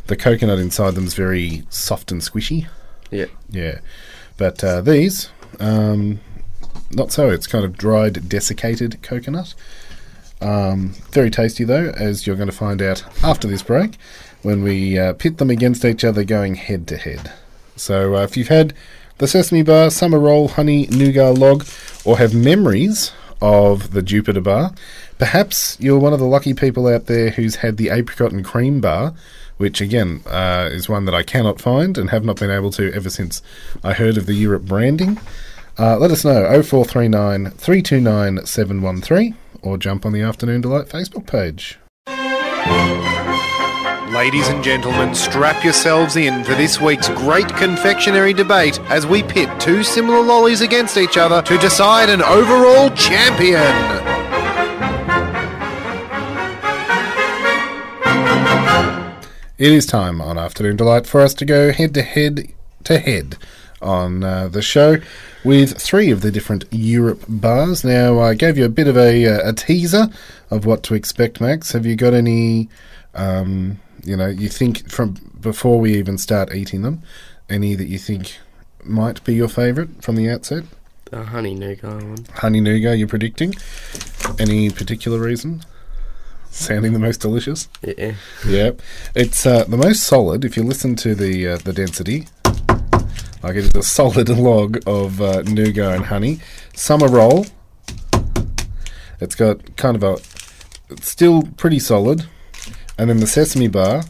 the 0.06 0.16
coconut 0.16 0.58
inside 0.58 0.94
them 0.94 1.04
is 1.04 1.14
very 1.14 1.64
soft 1.70 2.12
and 2.12 2.20
squishy. 2.20 2.66
Yeah. 3.10 3.26
Yeah, 3.50 3.80
but 4.36 4.62
uh, 4.62 4.80
these, 4.80 5.30
um, 5.60 6.20
not 6.90 7.12
so. 7.12 7.30
It's 7.30 7.46
kind 7.46 7.64
of 7.64 7.76
dried, 7.76 8.28
desiccated 8.28 9.02
coconut. 9.02 9.54
Um, 10.40 10.94
very 11.10 11.30
tasty 11.30 11.64
though, 11.64 11.90
as 11.96 12.26
you're 12.26 12.36
going 12.36 12.50
to 12.50 12.56
find 12.56 12.80
out 12.80 13.02
after 13.24 13.48
this 13.48 13.62
break 13.62 13.96
when 14.42 14.62
we 14.62 14.96
uh, 14.98 15.14
pit 15.14 15.38
them 15.38 15.50
against 15.50 15.84
each 15.84 16.04
other, 16.04 16.22
going 16.24 16.54
head 16.54 16.86
to 16.88 16.96
head. 16.96 17.32
So 17.76 18.16
uh, 18.16 18.22
if 18.22 18.36
you've 18.36 18.48
had 18.48 18.72
the 19.18 19.26
sesame 19.26 19.62
bar, 19.62 19.90
summer 19.90 20.18
roll, 20.18 20.48
honey 20.48 20.86
nougat 20.86 21.38
log, 21.38 21.66
or 22.04 22.18
have 22.18 22.34
memories 22.34 23.12
of 23.40 23.92
the 23.92 24.02
Jupiter 24.02 24.40
bar, 24.40 24.72
perhaps 25.18 25.76
you're 25.80 25.98
one 25.98 26.12
of 26.12 26.18
the 26.18 26.26
lucky 26.26 26.54
people 26.54 26.86
out 26.86 27.06
there 27.06 27.30
who's 27.30 27.56
had 27.56 27.76
the 27.76 27.90
apricot 27.90 28.32
and 28.32 28.44
cream 28.44 28.80
bar, 28.80 29.14
which 29.56 29.80
again 29.80 30.22
uh, 30.26 30.68
is 30.72 30.88
one 30.88 31.04
that 31.04 31.14
I 31.14 31.22
cannot 31.22 31.60
find 31.60 31.98
and 31.98 32.10
have 32.10 32.24
not 32.24 32.38
been 32.38 32.50
able 32.50 32.70
to 32.72 32.92
ever 32.94 33.10
since 33.10 33.42
I 33.84 33.92
heard 33.92 34.16
of 34.16 34.26
the 34.26 34.34
Europe 34.34 34.62
branding. 34.62 35.18
Uh, 35.78 35.96
let 35.96 36.10
us 36.10 36.24
know 36.24 36.44
0439 36.62 37.50
329 37.50 38.46
713 38.46 39.36
or 39.62 39.78
jump 39.78 40.06
on 40.06 40.12
the 40.12 40.22
Afternoon 40.22 40.60
Delight 40.60 40.86
Facebook 40.86 41.26
page. 41.26 41.78
Ladies 44.12 44.48
and 44.48 44.64
gentlemen, 44.64 45.14
strap 45.14 45.62
yourselves 45.62 46.16
in 46.16 46.42
for 46.42 46.54
this 46.54 46.80
week's 46.80 47.08
great 47.10 47.48
confectionery 47.56 48.32
debate 48.32 48.80
as 48.84 49.06
we 49.06 49.22
pit 49.22 49.48
two 49.60 49.84
similar 49.84 50.20
lollies 50.20 50.62
against 50.62 50.96
each 50.96 51.16
other 51.16 51.42
to 51.42 51.58
decide 51.58 52.08
an 52.08 52.22
overall 52.22 52.90
champion. 52.90 54.17
It 59.58 59.72
is 59.72 59.86
time 59.86 60.20
on 60.20 60.38
Afternoon 60.38 60.76
Delight 60.76 61.04
for 61.04 61.20
us 61.20 61.34
to 61.34 61.44
go 61.44 61.72
head 61.72 61.92
to 61.94 62.02
head 62.02 62.52
to 62.84 63.00
head 63.00 63.36
on 63.82 64.22
uh, 64.22 64.46
the 64.46 64.62
show 64.62 64.98
with 65.42 65.76
three 65.76 66.12
of 66.12 66.20
the 66.20 66.30
different 66.30 66.64
Europe 66.70 67.24
bars. 67.28 67.82
Now, 67.82 68.20
I 68.20 68.34
gave 68.34 68.56
you 68.56 68.64
a 68.64 68.68
bit 68.68 68.86
of 68.86 68.96
a, 68.96 69.26
uh, 69.26 69.50
a 69.50 69.52
teaser 69.52 70.10
of 70.48 70.64
what 70.64 70.84
to 70.84 70.94
expect, 70.94 71.40
Max. 71.40 71.72
Have 71.72 71.84
you 71.84 71.96
got 71.96 72.14
any, 72.14 72.68
um, 73.16 73.80
you 74.04 74.16
know, 74.16 74.28
you 74.28 74.48
think 74.48 74.88
from 74.92 75.16
before 75.40 75.80
we 75.80 75.96
even 75.96 76.18
start 76.18 76.54
eating 76.54 76.82
them, 76.82 77.02
any 77.50 77.74
that 77.74 77.88
you 77.88 77.98
think 77.98 78.38
might 78.84 79.24
be 79.24 79.34
your 79.34 79.48
favourite 79.48 80.04
from 80.04 80.14
the 80.14 80.30
outset? 80.30 80.62
The 81.06 81.24
honey 81.24 81.54
nougat 81.54 81.94
one. 81.94 82.26
Honey 82.32 82.60
nougat, 82.60 82.96
you're 82.96 83.08
predicting? 83.08 83.54
Any 84.38 84.70
particular 84.70 85.18
reason? 85.18 85.64
Sounding 86.50 86.92
the 86.92 86.98
most 86.98 87.20
delicious? 87.20 87.68
Yeah. 87.82 88.14
Yep, 88.46 88.82
it's 89.14 89.46
uh, 89.46 89.64
the 89.64 89.76
most 89.76 90.02
solid. 90.02 90.44
If 90.44 90.56
you 90.56 90.62
listen 90.62 90.96
to 90.96 91.14
the 91.14 91.48
uh, 91.48 91.56
the 91.58 91.72
density, 91.72 92.26
like 93.42 93.56
it 93.56 93.64
is 93.64 93.74
a 93.74 93.82
solid 93.82 94.28
log 94.48 94.78
of 94.86 95.20
uh, 95.20 95.42
nougat 95.42 95.94
and 95.94 96.06
honey. 96.06 96.40
Summer 96.74 97.08
roll. 97.08 97.46
It's 99.20 99.34
got 99.34 99.76
kind 99.76 99.96
of 99.96 100.02
a, 100.02 100.12
it's 100.90 101.08
still 101.08 101.42
pretty 101.56 101.80
solid, 101.80 102.26
and 102.96 103.10
then 103.10 103.18
the 103.18 103.26
sesame 103.26 103.68
bar, 103.68 104.04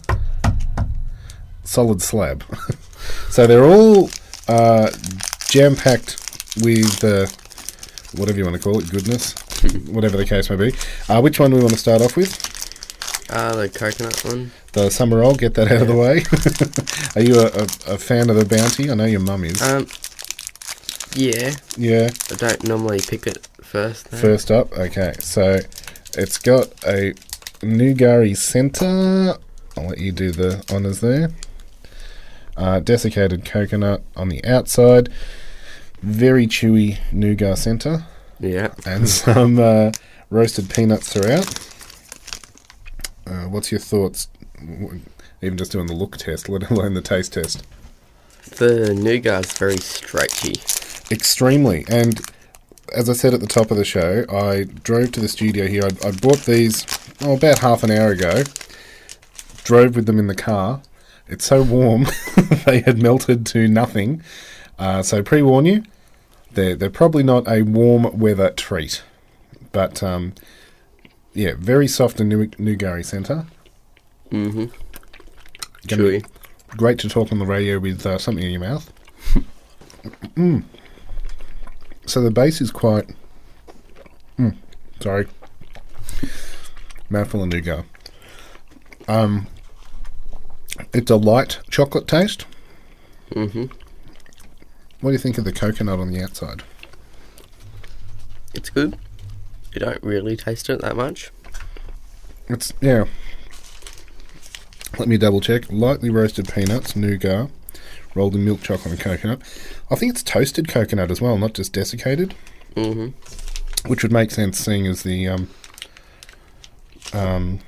solid 1.65 2.03
slab. 2.03 2.45
so 3.31 3.47
they're 3.47 3.65
all 3.65 4.11
uh, 4.49 4.91
jam 5.49 5.77
packed 5.77 6.17
with 6.63 7.03
uh, 7.05 7.27
whatever 8.19 8.39
you 8.39 8.45
want 8.45 8.57
to 8.57 8.63
call 8.63 8.79
it, 8.79 8.91
goodness, 8.91 9.35
whatever 9.91 10.17
the 10.17 10.25
case 10.27 10.51
may 10.51 10.57
be. 10.57 10.73
Uh, 11.09 11.21
which 11.21 11.39
one 11.41 11.51
do 11.51 11.57
we 11.57 11.63
want 11.63 11.75
to 11.75 11.79
start 11.79 12.03
off 12.03 12.17
with? 12.17 12.33
Ah, 13.31 13.55
the 13.55 13.69
coconut 13.69 14.25
one. 14.25 14.53
The 14.73 14.91
summer 14.91 15.19
roll, 15.19 15.35
get 15.35 15.55
that 15.55 15.71
out 15.71 15.83
of 15.83 15.89
the 15.89 15.95
way. 15.95 16.23
Are 17.21 17.25
you 17.25 17.41
a, 17.41 17.47
a, 17.47 17.95
a 17.95 17.99
fan 17.99 18.31
of 18.31 18.37
the 18.37 18.45
bounty? 18.45 18.91
I 18.91 18.95
know 18.95 19.05
your 19.05 19.21
mum 19.21 19.45
is. 19.45 19.61
Um. 19.61 19.87
Yeah, 21.15 21.55
yeah, 21.77 22.11
I 22.31 22.35
don't 22.37 22.65
normally 22.65 23.01
pick 23.01 23.27
it 23.27 23.49
first. 23.63 24.11
Though. 24.11 24.19
first 24.19 24.51
up. 24.51 24.73
Okay, 24.73 25.15
so 25.21 25.59
it's 26.17 26.39
got 26.39 26.69
a 26.87 27.13
Nugari 27.61 28.37
centre. 28.37 29.37
I'll 29.77 29.89
let 29.89 29.99
you 29.99 30.13
do 30.13 30.31
the 30.31 30.65
honours 30.71 31.01
there. 31.01 31.31
Uh, 32.57 32.81
desiccated 32.81 33.45
coconut 33.45 34.03
on 34.17 34.29
the 34.29 34.45
outside. 34.45 35.09
Very 36.03 36.47
chewy 36.47 36.99
nougat 37.13 37.59
centre. 37.59 38.07
Yeah. 38.41 38.75
And 38.87 39.09
some 39.09 39.59
uh, 39.59 39.93
roasted 40.31 40.71
peanuts 40.71 41.13
throughout. 41.13 41.47
Uh, 43.27 43.49
what's 43.49 43.71
your 43.71 43.81
thoughts? 43.81 44.29
Even 45.43 45.59
just 45.59 45.73
doing 45.73 45.87
the 45.87 45.95
look 45.95 46.17
test, 46.17 46.49
let 46.49 46.71
alone 46.71 46.95
the 46.95 47.03
taste 47.03 47.35
test. 47.35 47.63
The 48.57 48.95
nougat's 48.95 49.59
very 49.59 49.77
stretchy. 49.77 50.55
Extremely. 51.11 51.85
And 51.89 52.21
as 52.95 53.11
I 53.11 53.13
said 53.13 53.35
at 53.35 53.41
the 53.41 53.47
top 53.47 53.71
of 53.71 53.77
the 53.77 53.85
show, 53.85 54.25
I 54.31 54.65
drove 54.65 55.13
to 55.13 55.21
the 55.21 55.29
studio 55.29 55.67
here. 55.67 55.83
I, 55.85 56.09
I 56.09 56.13
bought 56.13 56.41
these 56.41 56.87
oh, 57.23 57.37
about 57.37 57.59
half 57.59 57.83
an 57.83 57.91
hour 57.91 58.11
ago. 58.11 58.43
Drove 59.65 59.97
with 59.97 60.07
them 60.07 60.19
in 60.19 60.29
the 60.29 60.35
car. 60.35 60.81
It's 61.27 61.45
so 61.45 61.63
warm, 61.63 62.07
they 62.65 62.81
had 62.81 63.03
melted 63.03 63.45
to 63.47 63.69
nothing. 63.69 64.23
Uh, 64.79 65.03
so 65.03 65.23
pre 65.23 65.43
warn 65.43 65.67
you, 65.67 65.83
they're 66.59 66.75
they're 66.75 66.91
probably 66.91 67.23
not 67.23 67.49
a 67.49 67.63
warm 67.63 68.19
weather 68.19 68.51
treat. 68.51 69.03
But 69.73 70.03
um, 70.03 70.35
yeah, 71.33 71.53
very 71.57 71.87
soft 71.87 72.21
and 72.21 72.55
nougat 72.59 73.07
centre. 73.07 73.47
Mm-hmm. 74.31 74.65
Chewy. 75.87 76.27
Great 76.71 76.99
to 76.99 77.09
talk 77.09 77.33
on 77.33 77.39
the 77.39 77.47
radio 77.47 77.79
with 77.79 78.05
uh, 78.05 78.19
something 78.19 78.45
in 78.45 78.51
your 78.51 78.61
mouth. 78.61 78.93
mm. 80.37 80.65
So 82.07 82.21
the 82.21 82.31
base 82.31 82.61
is 82.61 82.71
quite. 82.71 83.09
Mm, 84.39 84.57
sorry. 85.01 85.29
Mouthful 87.09 87.43
of 87.43 87.49
nougat. 87.49 87.85
Um, 89.07 89.47
it's 90.93 91.11
a 91.11 91.17
light 91.17 91.61
chocolate 91.71 92.07
taste. 92.07 92.45
Mm-hmm. 93.31 93.67
What 95.01 95.11
do 95.11 95.13
you 95.13 95.19
think 95.19 95.39
of 95.39 95.45
the 95.45 95.53
coconut 95.53 95.99
on 96.01 96.11
the 96.11 96.23
outside? 96.23 96.63
It's 98.55 98.71
good. 98.71 98.97
You 99.73 99.81
don't 99.81 100.03
really 100.03 100.37
taste 100.37 100.69
it 100.71 100.81
that 100.81 100.97
much. 100.97 101.31
It's 102.49 102.73
yeah. 102.81 103.05
Let 104.99 105.07
me 105.09 105.17
double 105.19 105.41
check. 105.41 105.71
Lightly 105.71 106.11
roasted 106.11 106.49
peanuts, 106.53 106.97
nougat, 106.97 107.51
rolled 108.15 108.35
in 108.35 108.45
milk 108.45 108.63
chocolate 108.63 108.93
and 108.95 109.01
coconut. 109.01 109.41
I 109.91 109.95
think 109.95 110.13
it's 110.13 110.23
toasted 110.23 110.67
coconut 110.67 111.11
as 111.11 111.21
well, 111.21 111.39
not 111.39 111.55
just 111.55 111.73
desiccated, 111.73 112.35
Mm-hmm. 112.75 113.89
which 113.89 114.03
would 114.03 114.13
make 114.13 114.31
sense 114.31 114.59
seeing 114.59 114.87
as 114.87 115.03
the 115.03 115.27
um 115.29 115.49
um 117.13 117.59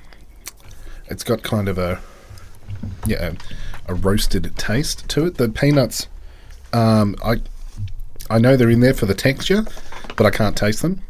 it's 1.07 1.25
got 1.25 1.43
kind 1.43 1.69
of 1.69 1.79
a 1.79 2.01
yeah 3.07 3.35
a, 3.89 3.93
a 3.93 3.95
roasted 3.95 4.57
taste 4.57 5.09
to 5.11 5.27
it. 5.27 5.37
The 5.37 5.49
peanuts 5.49 6.09
um 6.73 7.17
I 7.25 7.37
I 8.29 8.39
know 8.39 8.57
they're 8.57 8.71
in 8.71 8.81
there 8.81 8.95
for 8.95 9.07
the 9.07 9.15
texture, 9.15 9.65
but 10.17 10.27
I 10.27 10.31
can't 10.31 10.57
taste 10.57 10.83
them. 10.83 11.03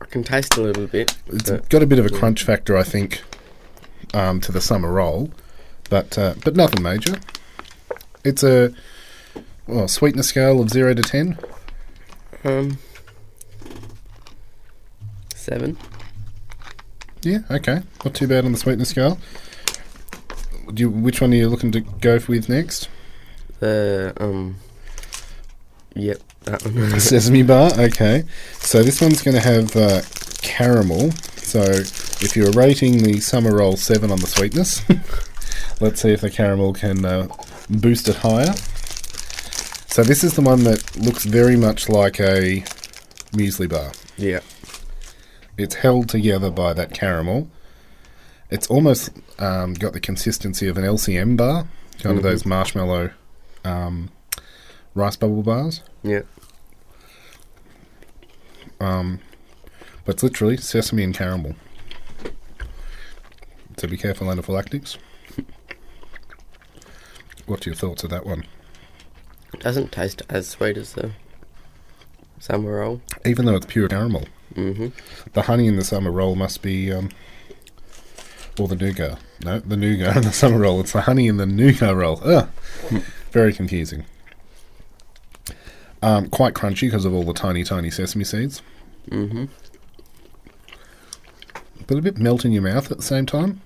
I 0.00 0.06
can 0.06 0.24
taste 0.24 0.56
a 0.56 0.62
little 0.62 0.86
bit. 0.86 1.16
It's 1.26 1.50
got 1.50 1.82
a 1.82 1.86
bit 1.86 1.98
of 1.98 2.06
a 2.06 2.10
crunch 2.10 2.42
factor, 2.42 2.76
I 2.76 2.82
think, 2.82 3.22
um, 4.14 4.40
to 4.40 4.52
the 4.52 4.60
summer 4.60 4.90
roll, 4.90 5.30
but 5.90 6.16
uh, 6.16 6.34
but 6.44 6.56
nothing 6.56 6.82
major. 6.82 7.18
It's 8.24 8.42
a 8.42 8.72
well 9.66 9.88
sweetness 9.88 10.28
scale 10.28 10.60
of 10.60 10.70
zero 10.70 10.94
to 10.94 11.02
ten. 11.02 11.38
um, 12.44 12.78
seven. 15.34 15.76
Yeah, 17.22 17.40
okay, 17.50 17.82
not 18.04 18.14
too 18.14 18.28
bad 18.28 18.44
on 18.44 18.52
the 18.52 18.58
sweetness 18.58 18.90
scale. 18.90 19.18
Do 20.72 20.82
you, 20.82 20.90
which 20.90 21.20
one 21.20 21.32
are 21.32 21.36
you 21.36 21.48
looking 21.48 21.72
to 21.72 21.80
go 21.80 22.18
with 22.28 22.48
next? 22.48 22.88
The 23.60 24.12
um, 24.18 24.56
yep, 25.98 26.20
that 26.44 26.64
one. 26.64 27.00
Sesame 27.00 27.42
bar. 27.42 27.70
Okay, 27.78 28.24
so 28.54 28.82
this 28.82 29.00
one's 29.00 29.22
going 29.22 29.36
to 29.36 29.42
have 29.42 29.74
uh, 29.76 30.02
caramel. 30.42 31.10
So 31.36 31.60
if 31.60 32.36
you're 32.36 32.50
rating 32.52 33.02
the 33.02 33.20
summer 33.20 33.56
roll 33.56 33.76
seven 33.76 34.10
on 34.10 34.18
the 34.18 34.26
sweetness, 34.26 34.82
let's 35.80 36.02
see 36.02 36.10
if 36.10 36.20
the 36.20 36.30
caramel 36.30 36.72
can 36.72 37.04
uh, 37.04 37.28
boost 37.70 38.08
it 38.08 38.16
higher. 38.16 38.52
So 39.88 40.04
this 40.04 40.22
is 40.22 40.34
the 40.34 40.42
one 40.42 40.64
that 40.64 40.96
looks 40.96 41.24
very 41.24 41.56
much 41.56 41.88
like 41.88 42.20
a 42.20 42.62
muesli 43.32 43.68
bar. 43.68 43.92
yeah. 44.16 44.40
It's 45.56 45.74
held 45.74 46.08
together 46.08 46.50
by 46.50 46.72
that 46.74 46.94
caramel. 46.94 47.50
It's 48.48 48.68
almost 48.68 49.10
um, 49.40 49.74
got 49.74 49.92
the 49.92 49.98
consistency 49.98 50.68
of 50.68 50.78
an 50.78 50.84
LCM 50.84 51.36
bar, 51.36 51.66
kind 52.00 52.16
of 52.16 52.22
those 52.22 52.46
marshmallow 52.46 53.10
um, 53.64 54.10
rice 54.94 55.16
bubble 55.16 55.42
bars. 55.42 55.82
Yeah. 56.02 56.22
Um, 58.80 59.20
but 60.04 60.14
it's 60.16 60.22
literally 60.22 60.56
sesame 60.56 61.02
and 61.02 61.14
caramel. 61.14 61.54
So 63.76 63.88
be 63.88 63.96
careful, 63.96 64.26
anaphylactics. 64.28 64.96
What's 67.46 67.64
your 67.66 67.74
thoughts 67.74 68.04
of 68.04 68.10
that 68.10 68.26
one? 68.26 68.44
It 69.54 69.60
doesn't 69.60 69.92
taste 69.92 70.22
as 70.28 70.46
sweet 70.48 70.76
as 70.76 70.92
the 70.92 71.12
summer 72.38 72.76
roll. 72.78 73.00
Even 73.24 73.46
though 73.46 73.56
it's 73.56 73.66
pure 73.66 73.88
caramel, 73.88 74.24
Mm-hmm. 74.54 74.88
the 75.34 75.42
honey 75.42 75.66
in 75.68 75.76
the 75.76 75.84
summer 75.84 76.10
roll 76.10 76.34
must 76.34 76.62
be, 76.62 76.90
um, 76.90 77.10
or 78.58 78.66
the 78.66 78.74
nougat. 78.74 79.18
No, 79.44 79.60
the 79.60 79.76
nougat 79.76 80.16
in 80.16 80.22
the 80.22 80.32
summer 80.32 80.58
roll. 80.58 80.80
It's 80.80 80.92
the 80.92 81.02
honey 81.02 81.28
in 81.28 81.36
the 81.36 81.46
nougat 81.46 81.94
roll. 81.94 82.20
Ugh, 82.24 82.48
very 83.30 83.52
confusing. 83.52 84.04
Um, 86.02 86.28
quite 86.28 86.54
crunchy 86.54 86.82
because 86.82 87.04
of 87.04 87.12
all 87.12 87.24
the 87.24 87.32
tiny, 87.32 87.64
tiny 87.64 87.90
sesame 87.90 88.24
seeds, 88.24 88.62
Mm-hmm. 89.10 89.46
but 91.86 91.96
a 91.98 92.02
bit 92.02 92.18
melt 92.18 92.44
in 92.44 92.52
your 92.52 92.62
mouth 92.62 92.90
at 92.90 92.98
the 92.98 93.02
same 93.02 93.26
time. 93.26 93.60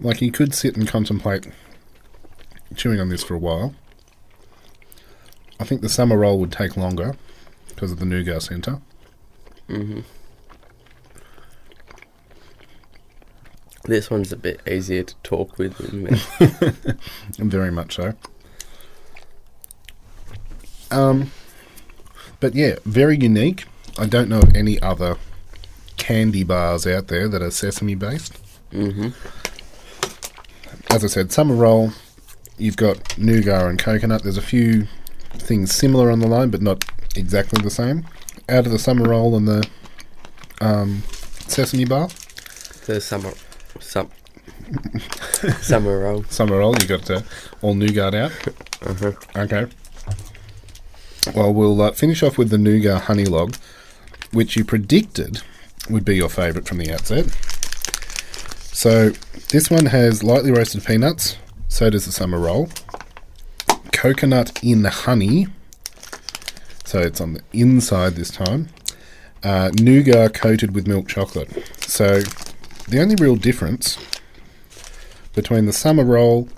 Like 0.00 0.22
you 0.22 0.30
could 0.32 0.54
sit 0.54 0.76
and 0.76 0.86
contemplate 0.88 1.48
chewing 2.74 3.00
on 3.00 3.08
this 3.08 3.22
for 3.24 3.34
a 3.34 3.38
while. 3.38 3.74
I 5.58 5.64
think 5.64 5.80
the 5.80 5.88
summer 5.88 6.16
roll 6.18 6.38
would 6.40 6.52
take 6.52 6.76
longer 6.76 7.14
because 7.68 7.90
of 7.92 7.98
the 7.98 8.04
nougat 8.06 8.42
centre. 8.42 8.80
Mm-hmm. 9.68 10.00
This 13.84 14.10
one's 14.10 14.32
a 14.32 14.36
bit 14.36 14.60
easier 14.66 15.02
to 15.04 15.14
talk 15.22 15.58
with. 15.58 15.74
Very 17.38 17.70
much 17.70 17.96
so. 17.96 18.14
Um, 20.90 21.30
but 22.40 22.54
yeah, 22.54 22.76
very 22.84 23.16
unique. 23.16 23.64
I 23.98 24.06
don't 24.06 24.28
know 24.28 24.40
of 24.40 24.54
any 24.54 24.80
other 24.80 25.16
candy 25.96 26.44
bars 26.44 26.86
out 26.86 27.08
there 27.08 27.28
that 27.28 27.42
are 27.42 27.50
sesame 27.50 27.94
based. 27.94 28.38
mm-hmm. 28.72 29.08
As 30.90 31.04
I 31.04 31.08
said, 31.08 31.32
summer 31.32 31.54
roll. 31.54 31.90
You've 32.58 32.76
got 32.76 33.18
nougat 33.18 33.66
and 33.66 33.78
coconut. 33.78 34.22
There's 34.22 34.38
a 34.38 34.42
few 34.42 34.86
things 35.34 35.74
similar 35.74 36.10
on 36.10 36.20
the 36.20 36.26
line, 36.26 36.48
but 36.50 36.62
not 36.62 36.84
exactly 37.14 37.62
the 37.62 37.70
same. 37.70 38.06
Out 38.48 38.64
of 38.66 38.72
the 38.72 38.78
summer 38.78 39.08
roll 39.10 39.36
and 39.36 39.46
the 39.46 39.68
um, 40.60 41.02
sesame 41.48 41.84
bar, 41.84 42.08
The 42.86 43.00
summer, 43.00 43.32
sum, 43.80 44.10
summer 45.60 45.98
roll. 46.00 46.24
summer 46.24 46.58
roll, 46.58 46.74
you 46.80 46.86
got 46.86 47.10
uh, 47.10 47.20
all 47.62 47.74
nougat 47.74 48.14
out. 48.14 48.32
Uh-huh. 48.86 49.10
Okay. 49.34 49.66
Well, 51.34 51.52
we'll 51.52 51.80
uh, 51.82 51.92
finish 51.92 52.22
off 52.22 52.38
with 52.38 52.50
the 52.50 52.58
nougat 52.58 53.02
honey 53.02 53.24
log, 53.24 53.56
which 54.32 54.56
you 54.56 54.64
predicted 54.64 55.42
would 55.90 56.04
be 56.04 56.16
your 56.16 56.28
favourite 56.28 56.66
from 56.66 56.78
the 56.78 56.92
outset. 56.92 57.26
So 58.72 59.10
this 59.50 59.70
one 59.70 59.86
has 59.86 60.22
lightly 60.22 60.50
roasted 60.50 60.84
peanuts. 60.84 61.36
So 61.68 61.90
does 61.90 62.06
the 62.06 62.12
summer 62.12 62.38
roll. 62.38 62.68
Coconut 63.92 64.62
in 64.62 64.84
honey. 64.84 65.48
So 66.84 67.00
it's 67.00 67.20
on 67.20 67.34
the 67.34 67.42
inside 67.52 68.14
this 68.14 68.30
time. 68.30 68.68
Uh, 69.42 69.70
nougat 69.80 70.34
coated 70.34 70.74
with 70.74 70.86
milk 70.86 71.08
chocolate. 71.08 71.50
So 71.80 72.20
the 72.88 73.00
only 73.00 73.16
real 73.16 73.36
difference 73.36 73.98
between 75.34 75.66
the 75.66 75.72
summer 75.72 76.04
roll 76.04 76.48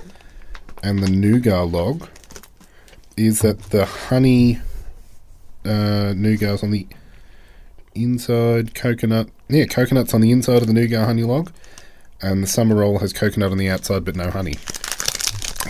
and 0.83 1.01
the 1.01 1.11
nougat 1.11 1.69
log 1.69 2.09
is 3.19 3.41
that 3.41 3.59
the 3.71 3.85
honey 3.85 4.61
uh, 5.65 6.15
nougat's 6.17 6.63
on 6.63 6.71
the 6.71 6.87
inside, 7.95 8.75
coconut. 8.75 9.29
Yeah, 9.49 9.65
coconut's 9.67 10.15
on 10.15 10.21
the 10.21 10.31
inside 10.31 10.63
of 10.63 10.69
the 10.69 10.73
nougat 10.73 11.05
honey 11.07 11.25
log, 11.25 11.53
and 12.23 12.43
the 12.43 12.47
summer 12.47 12.77
roll 12.77 13.01
has 13.01 13.13
coconut 13.13 13.51
on 13.51 13.59
the 13.59 13.69
outside 13.69 14.05
but 14.05 14.15
no 14.15 14.31
honey. 14.31 14.55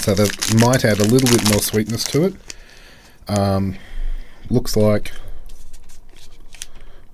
So 0.01 0.15
that 0.15 0.55
might 0.61 0.85
add 0.85 1.01
a 1.01 1.05
little 1.05 1.29
bit 1.29 1.51
more 1.51 1.61
sweetness 1.61 2.05
to 2.05 2.27
it. 2.27 2.35
Um, 3.29 3.77
looks 4.51 4.77
like, 4.77 5.13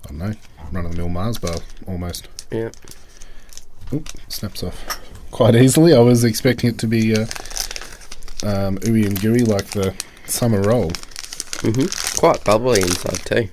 I 0.03 0.07
don't 0.09 0.17
know, 0.17 0.33
run 0.71 0.85
of 0.85 0.91
the 0.91 0.97
mill 0.97 1.09
Mars 1.09 1.37
bar 1.37 1.57
almost. 1.87 2.27
Yeah. 2.51 2.71
Oop, 3.93 4.09
snaps 4.27 4.63
off 4.63 4.99
quite 5.31 5.55
easily. 5.55 5.93
I 5.93 5.99
was 5.99 6.23
expecting 6.23 6.69
it 6.69 6.77
to 6.79 6.87
be 6.87 7.13
uh, 7.13 7.21
um, 8.43 8.77
ooey 8.79 9.05
and 9.05 9.19
gooey 9.21 9.39
like 9.39 9.67
the 9.67 9.93
summer 10.27 10.61
roll. 10.61 10.89
Mm-hmm. 10.91 12.19
Quite 12.19 12.43
bubbly 12.43 12.81
inside 12.81 13.25
too. 13.25 13.49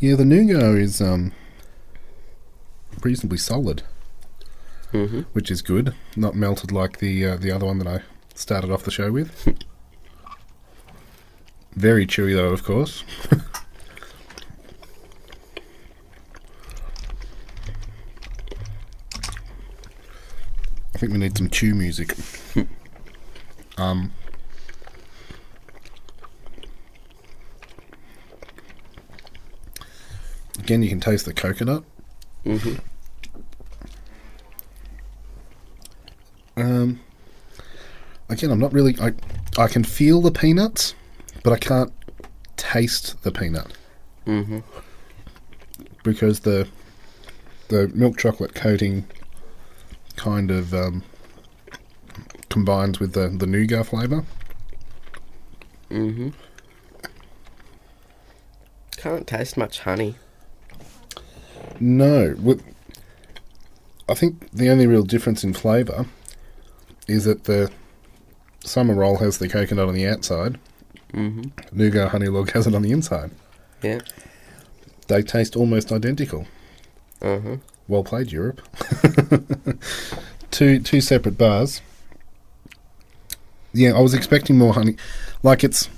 Yeah, 0.00 0.16
the 0.16 0.24
nougat 0.24 0.76
is 0.76 1.00
um, 1.00 1.32
reasonably 3.02 3.38
solid, 3.38 3.82
Mm-hmm. 4.92 5.20
which 5.32 5.50
is 5.50 5.60
good. 5.62 5.94
Not 6.16 6.36
melted 6.36 6.70
like 6.70 6.98
the 6.98 7.26
uh, 7.26 7.36
the 7.36 7.50
other 7.50 7.66
one 7.66 7.78
that 7.78 7.88
I 7.88 8.02
started 8.34 8.70
off 8.70 8.84
the 8.84 8.90
show 8.92 9.10
with. 9.10 9.48
Very 11.74 12.06
chewy 12.06 12.34
though, 12.36 12.50
of 12.50 12.62
course. 12.62 13.02
I 20.94 20.98
think 20.98 21.12
we 21.12 21.18
need 21.18 21.36
some 21.36 21.50
chew 21.50 21.74
music. 21.74 22.14
um, 23.76 24.12
Again, 30.64 30.82
you 30.82 30.88
can 30.88 31.00
taste 31.00 31.26
the 31.26 31.34
coconut. 31.34 31.84
hmm 32.42 32.76
Um, 36.56 37.00
again, 38.30 38.50
I'm 38.50 38.60
not 38.60 38.72
really. 38.72 38.96
I 38.98 39.12
I 39.58 39.68
can 39.68 39.84
feel 39.84 40.22
the 40.22 40.30
peanuts, 40.30 40.94
but 41.42 41.52
I 41.52 41.58
can't 41.58 41.92
taste 42.56 43.22
the 43.24 43.30
peanut 43.30 43.76
hmm 44.24 44.60
because 46.02 46.40
the 46.40 46.66
the 47.68 47.88
milk 47.88 48.16
chocolate 48.16 48.54
coating 48.54 49.04
kind 50.16 50.50
of 50.50 50.72
um, 50.72 51.02
combines 52.48 53.00
with 53.00 53.12
the 53.12 53.28
the 53.28 53.46
nougat 53.46 53.86
flavour. 53.88 54.24
Mm-hmm. 55.90 56.30
Can't 58.96 59.26
taste 59.26 59.58
much 59.58 59.80
honey. 59.80 60.16
No, 61.80 62.34
I 64.08 64.14
think 64.14 64.50
the 64.52 64.70
only 64.70 64.86
real 64.86 65.02
difference 65.02 65.44
in 65.44 65.54
flavour 65.54 66.06
is 67.08 67.24
that 67.24 67.44
the 67.44 67.70
summer 68.64 68.94
roll 68.94 69.18
has 69.18 69.38
the 69.38 69.48
coconut 69.48 69.88
on 69.88 69.94
the 69.94 70.06
outside. 70.06 70.58
hmm 71.12 71.42
Nougat 71.72 72.10
honey 72.10 72.28
log 72.28 72.50
has 72.52 72.66
it 72.66 72.74
on 72.74 72.82
the 72.82 72.92
inside. 72.92 73.30
Yeah. 73.82 74.00
They 75.08 75.22
taste 75.22 75.56
almost 75.56 75.92
identical. 75.92 76.46
Uh 77.20 77.40
huh. 77.40 77.56
Well 77.88 78.04
played, 78.04 78.32
Europe. 78.32 78.62
two 80.50 80.80
two 80.80 81.00
separate 81.00 81.36
bars. 81.36 81.80
Yeah, 83.72 83.92
I 83.94 84.00
was 84.00 84.14
expecting 84.14 84.56
more 84.56 84.72
honey. 84.74 84.96
Like 85.42 85.64
it's 85.64 85.88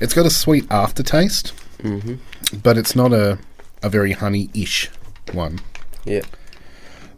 it's 0.00 0.12
got 0.14 0.26
a 0.26 0.30
sweet 0.30 0.66
aftertaste, 0.70 1.50
hmm 1.80 2.14
but 2.62 2.76
it's 2.76 2.94
not 2.94 3.12
a 3.12 3.38
a 3.82 3.88
very 3.88 4.12
honey-ish 4.12 4.90
one. 5.32 5.60
Yeah. 6.04 6.22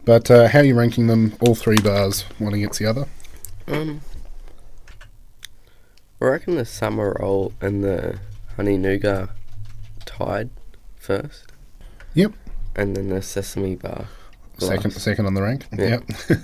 But 0.05 0.29
uh, 0.29 0.47
how 0.47 0.59
are 0.59 0.63
you 0.63 0.75
ranking 0.75 1.07
them? 1.07 1.33
All 1.39 1.55
three 1.55 1.77
bars, 1.83 2.23
one 2.37 2.53
against 2.53 2.79
the 2.79 2.85
other. 2.85 3.07
Um. 3.67 4.01
I 6.21 6.25
reckon 6.25 6.55
the 6.55 6.65
summer 6.65 7.15
roll 7.19 7.53
and 7.61 7.83
the 7.83 8.19
honey 8.55 8.77
nougat 8.77 9.29
tied 10.05 10.49
first, 10.95 11.51
Yep. 12.13 12.31
and 12.75 12.95
then 12.95 13.09
the 13.09 13.21
sesame 13.21 13.75
bar. 13.75 14.07
Second, 14.57 14.93
last. 14.93 15.03
second 15.03 15.25
on 15.25 15.33
the 15.33 15.41
rank. 15.41 15.65
Yeah. 15.77 15.99
Yep. 16.29 16.37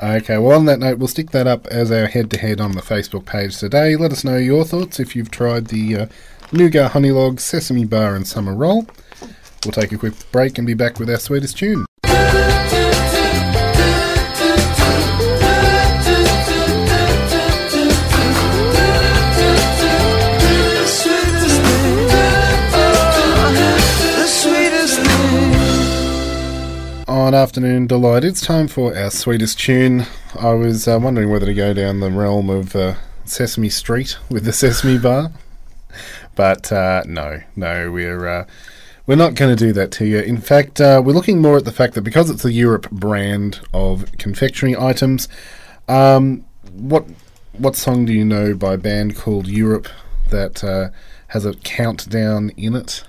okay. 0.22 0.38
Well, 0.38 0.56
on 0.56 0.66
that 0.66 0.78
note, 0.78 0.98
we'll 0.98 1.08
stick 1.08 1.32
that 1.32 1.48
up 1.48 1.66
as 1.66 1.90
our 1.90 2.06
head-to-head 2.06 2.60
on 2.60 2.72
the 2.72 2.80
Facebook 2.82 3.26
page 3.26 3.58
today. 3.58 3.96
Let 3.96 4.12
us 4.12 4.22
know 4.22 4.36
your 4.36 4.64
thoughts 4.64 5.00
if 5.00 5.16
you've 5.16 5.32
tried 5.32 5.66
the 5.66 5.96
uh, 5.96 6.06
nougat 6.52 6.92
honey 6.92 7.10
log, 7.10 7.40
sesame 7.40 7.84
bar, 7.84 8.14
and 8.14 8.26
summer 8.26 8.54
roll. 8.54 8.86
We'll 9.66 9.72
take 9.72 9.90
a 9.90 9.98
quick 9.98 10.14
break 10.30 10.58
and 10.58 10.66
be 10.66 10.74
back 10.74 11.00
with 11.00 11.10
our 11.10 11.18
sweetest 11.18 11.58
tune. 11.58 11.86
On 27.08 27.34
Afternoon 27.34 27.88
Delight, 27.88 28.22
it's 28.22 28.40
time 28.40 28.68
for 28.68 28.96
our 28.96 29.10
sweetest 29.10 29.58
tune. 29.58 30.06
I 30.38 30.52
was 30.52 30.86
uh, 30.86 31.00
wondering 31.02 31.28
whether 31.28 31.46
to 31.46 31.54
go 31.54 31.74
down 31.74 31.98
the 31.98 32.12
realm 32.12 32.50
of 32.50 32.76
uh, 32.76 32.94
Sesame 33.24 33.70
Street 33.70 34.16
with 34.30 34.44
the 34.44 34.52
Sesame 34.52 34.96
Bar, 34.96 35.32
but 36.36 36.70
uh, 36.70 37.02
no, 37.04 37.40
no, 37.56 37.90
we're 37.90 38.28
uh, 38.28 38.46
we're 39.06 39.16
not 39.16 39.34
going 39.34 39.56
to 39.56 39.64
do 39.64 39.72
that 39.72 39.92
to 39.92 40.04
you. 40.04 40.18
In 40.18 40.38
fact, 40.38 40.80
uh, 40.80 41.00
we're 41.04 41.12
looking 41.12 41.40
more 41.40 41.56
at 41.56 41.64
the 41.64 41.72
fact 41.72 41.94
that 41.94 42.02
because 42.02 42.28
it's 42.28 42.44
a 42.44 42.52
Europe 42.52 42.90
brand 42.90 43.60
of 43.72 44.10
confectionery 44.18 44.76
items, 44.76 45.28
um, 45.88 46.44
what 46.72 47.06
what 47.52 47.76
song 47.76 48.04
do 48.04 48.12
you 48.12 48.24
know 48.24 48.54
by 48.54 48.74
a 48.74 48.78
band 48.78 49.16
called 49.16 49.46
Europe 49.46 49.88
that 50.30 50.62
uh, 50.62 50.90
has 51.28 51.46
a 51.46 51.54
countdown 51.54 52.50
in 52.56 52.74
it? 52.74 53.04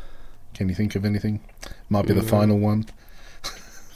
Can 0.53 0.69
you 0.69 0.75
think 0.75 0.95
of 0.95 1.03
anything? 1.03 1.41
Might 1.89 2.07
be 2.07 2.13
the 2.13 2.21
final 2.21 2.57
one. 2.57 2.85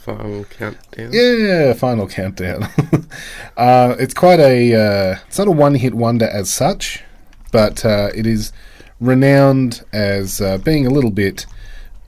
Final 0.02 0.44
countdown. 0.44 1.10
Yeah, 1.12 1.72
final 1.74 2.08
countdown. 2.08 2.64
uh, 3.56 3.94
it's 4.00 4.14
quite 4.14 4.40
a. 4.40 4.74
Uh, 4.74 5.16
it's 5.28 5.38
not 5.38 5.46
a 5.46 5.52
one-hit 5.52 5.94
wonder 5.94 6.26
as 6.26 6.52
such, 6.52 7.04
but 7.52 7.84
uh, 7.84 8.08
it 8.12 8.26
is 8.26 8.52
renowned 8.98 9.84
as 9.92 10.40
uh, 10.40 10.58
being 10.58 10.86
a 10.86 10.90
little 10.90 11.12
bit 11.12 11.46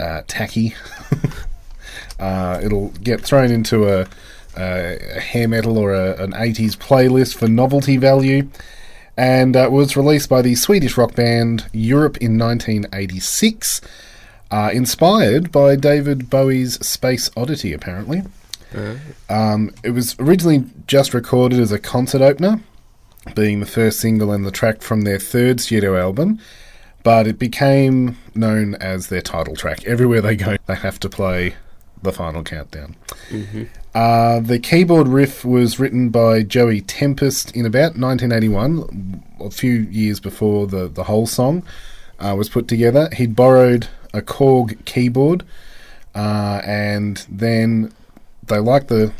uh, 0.01 0.23
tacky. 0.27 0.75
uh, 2.19 2.61
it'll 2.63 2.89
get 3.03 3.21
thrown 3.21 3.51
into 3.51 3.89
a, 3.89 4.07
a, 4.57 4.99
a 5.17 5.21
hair 5.21 5.49
metal 5.49 5.79
or 5.79 5.93
a, 5.93 6.23
an 6.23 6.33
'80s 6.33 6.77
playlist 6.77 7.37
for 7.37 7.49
novelty 7.49 7.97
value, 7.97 8.49
and 9.17 9.57
uh, 9.57 9.69
was 9.71 9.97
released 9.97 10.29
by 10.29 10.43
the 10.43 10.55
Swedish 10.55 10.97
rock 10.97 11.15
band 11.15 11.69
Europe 11.73 12.17
in 12.19 12.39
1986. 12.39 13.81
Uh, 14.51 14.71
inspired 14.73 15.51
by 15.51 15.75
David 15.75 16.31
Bowie's 16.31 16.75
Space 16.87 17.29
Oddity, 17.37 17.73
apparently. 17.73 18.23
Um, 19.29 19.73
it 19.83 19.91
was 19.91 20.17
originally 20.19 20.65
just 20.87 21.15
recorded 21.15 21.61
as 21.61 21.73
a 21.73 21.79
concert 21.79 22.21
opener, 22.21 22.61
being 23.35 23.61
the 23.61 23.67
first 23.67 24.01
single 24.01 24.33
and 24.33 24.45
the 24.45 24.51
track 24.51 24.83
from 24.83 25.03
their 25.03 25.19
third 25.19 25.61
studio 25.61 25.99
album, 25.99 26.41
but 27.05 27.27
it 27.29 27.39
became 27.39 28.17
known 28.35 28.75
as 28.77 29.09
their 29.09 29.21
title 29.21 29.55
track. 29.55 29.85
Everywhere 29.85 30.21
they 30.21 30.35
go, 30.35 30.57
they 30.67 30.75
have 30.75 30.99
to 31.01 31.09
play 31.09 31.55
the 32.03 32.13
final 32.13 32.43
countdown. 32.43 32.97
Uh, 33.95 34.41
the 34.41 34.59
keyboard 34.59 35.07
riff 35.07 35.45
was 35.45 35.79
written 35.79 36.09
by 36.09 36.43
Joey 36.43 36.81
Tempest 36.81 37.53
in 37.53 37.65
about 37.65 37.97
1981, 37.97 39.23
a 39.41 39.51
few 39.51 39.83
years 39.83 40.19
before 40.19 40.67
the, 40.67 40.89
the 40.89 41.05
whole 41.05 41.27
song 41.27 41.63
uh, 42.19 42.35
was 42.37 42.49
put 42.49 42.67
together. 42.67 43.09
He'd 43.13 43.37
borrowed 43.37 43.89
a 44.13 44.23
Korg 44.23 44.85
keyboard, 44.85 45.45
uh, 46.15 46.61
and 46.65 47.25
then 47.29 47.93
they 48.47 48.59
liked 48.59 48.89
the 48.89 49.13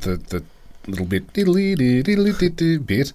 the 0.00 0.16
the 0.16 0.44
little 0.86 1.06
bit 1.06 1.32
diddly 1.32 1.76
diddly 1.76 2.32
diddly 2.32 2.86
bit. 2.86 3.12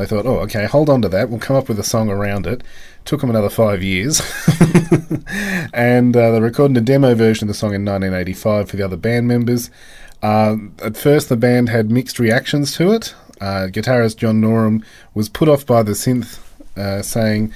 They 0.00 0.06
thought, 0.06 0.24
oh, 0.24 0.38
okay, 0.40 0.64
hold 0.64 0.88
on 0.88 1.02
to 1.02 1.08
that. 1.10 1.28
We'll 1.28 1.38
come 1.38 1.56
up 1.56 1.68
with 1.68 1.78
a 1.78 1.84
song 1.84 2.08
around 2.08 2.46
it. 2.46 2.62
Took 3.04 3.20
them 3.20 3.30
another 3.30 3.50
five 3.50 3.82
years, 3.82 4.20
and 5.74 6.16
uh, 6.16 6.30
they 6.32 6.40
recorded 6.40 6.76
a 6.76 6.80
demo 6.80 7.14
version 7.14 7.48
of 7.48 7.48
the 7.48 7.58
song 7.58 7.74
in 7.74 7.84
1985 7.84 8.70
for 8.70 8.76
the 8.76 8.82
other 8.82 8.96
band 8.96 9.28
members. 9.28 9.70
Uh, 10.22 10.56
at 10.82 10.96
first, 10.96 11.28
the 11.28 11.36
band 11.36 11.68
had 11.68 11.90
mixed 11.90 12.18
reactions 12.18 12.74
to 12.76 12.92
it. 12.92 13.14
Uh, 13.40 13.68
guitarist 13.70 14.16
John 14.16 14.40
Norum 14.40 14.84
was 15.14 15.28
put 15.28 15.48
off 15.48 15.64
by 15.66 15.82
the 15.82 15.92
synth, 15.92 16.38
uh, 16.76 17.02
saying, 17.02 17.54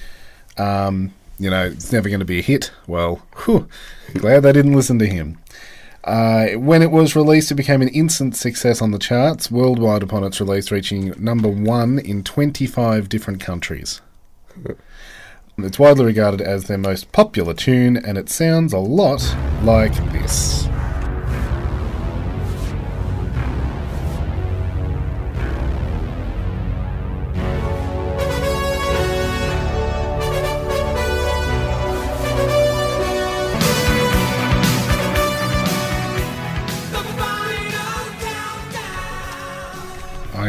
um, 0.56 1.12
you 1.38 1.50
know, 1.50 1.66
it's 1.66 1.92
never 1.92 2.08
going 2.08 2.20
to 2.20 2.26
be 2.26 2.38
a 2.38 2.42
hit. 2.42 2.70
Well, 2.86 3.22
whew, 3.44 3.68
glad 4.14 4.40
they 4.40 4.52
didn't 4.52 4.74
listen 4.74 4.98
to 4.98 5.06
him. 5.06 5.38
Uh, 6.04 6.48
when 6.58 6.82
it 6.82 6.90
was 6.90 7.16
released, 7.16 7.50
it 7.50 7.54
became 7.54 7.80
an 7.80 7.88
instant 7.88 8.36
success 8.36 8.82
on 8.82 8.90
the 8.90 8.98
charts 8.98 9.50
worldwide 9.50 10.02
upon 10.02 10.22
its 10.22 10.38
release, 10.38 10.70
reaching 10.70 11.14
number 11.16 11.48
one 11.48 11.98
in 11.98 12.22
25 12.22 13.08
different 13.08 13.40
countries. 13.40 14.02
It's 15.56 15.78
widely 15.78 16.04
regarded 16.04 16.42
as 16.42 16.64
their 16.64 16.78
most 16.78 17.10
popular 17.12 17.54
tune, 17.54 17.96
and 17.96 18.18
it 18.18 18.28
sounds 18.28 18.74
a 18.74 18.78
lot 18.78 19.22
like 19.62 19.94
this. 20.12 20.68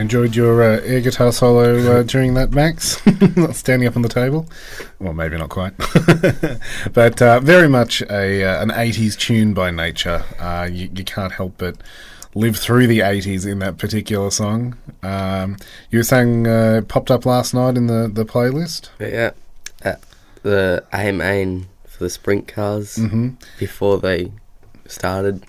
Enjoyed 0.05 0.35
your 0.35 0.61
uh, 0.61 0.81
air 0.81 1.01
guitar 1.01 1.31
solo 1.31 1.99
uh, 1.99 2.03
during 2.13 2.35
that, 2.35 2.51
Max. 2.51 3.03
Not 3.35 3.55
standing 3.55 3.87
up 3.87 3.95
on 3.95 4.03
the 4.03 4.07
table. 4.07 4.47
Well, 4.99 5.13
maybe 5.13 5.35
not 5.35 5.49
quite. 5.49 5.73
but 6.93 7.19
uh, 7.23 7.39
very 7.39 7.67
much 7.67 8.03
a 8.03 8.43
uh, 8.43 8.61
an 8.61 8.69
80s 8.69 9.17
tune 9.17 9.55
by 9.55 9.71
nature. 9.71 10.23
Uh, 10.39 10.69
you, 10.71 10.91
you 10.93 11.03
can't 11.03 11.33
help 11.33 11.55
but 11.57 11.77
live 12.35 12.55
through 12.55 12.85
the 12.85 12.99
80s 12.99 13.47
in 13.51 13.57
that 13.59 13.79
particular 13.79 14.29
song. 14.29 14.77
Um, 15.01 15.57
you 15.89 15.97
were 15.97 16.03
saying 16.03 16.45
uh, 16.45 16.81
it 16.83 16.87
popped 16.87 17.09
up 17.09 17.25
last 17.25 17.55
night 17.55 17.75
in 17.75 17.87
the, 17.87 18.07
the 18.07 18.25
playlist? 18.25 18.89
Yeah, 18.99 19.31
at 19.81 20.01
the 20.43 20.83
A 20.93 21.11
main 21.11 21.65
for 21.87 22.03
the 22.03 22.11
sprint 22.11 22.47
cars 22.47 22.97
hmm 22.97 23.29
before 23.57 23.97
they 23.97 24.31
started, 24.85 25.43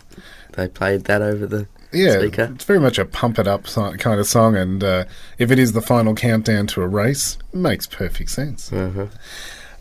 they 0.55 0.67
played 0.67 1.05
that 1.05 1.21
over 1.21 1.45
the 1.47 1.69
Yeah, 1.97 2.19
speaker. 2.19 2.53
it's 2.55 2.65
very 2.65 2.81
much 2.81 2.99
a 2.99 3.05
pump 3.05 3.39
it 3.39 3.47
up 3.47 3.65
kind 3.65 4.21
of 4.21 4.27
song, 4.27 4.57
and 4.57 4.83
uh, 4.83 5.05
if 5.39 5.51
it 5.51 5.59
is 5.59 5.73
the 5.73 5.83
final 5.83 6.15
countdown 6.15 6.67
to 6.69 6.83
a 6.83 6.87
race, 6.87 7.39
it 7.53 7.59
makes 7.59 7.87
perfect 7.87 8.31
sense. 8.31 8.73
Uh-huh. 8.73 9.07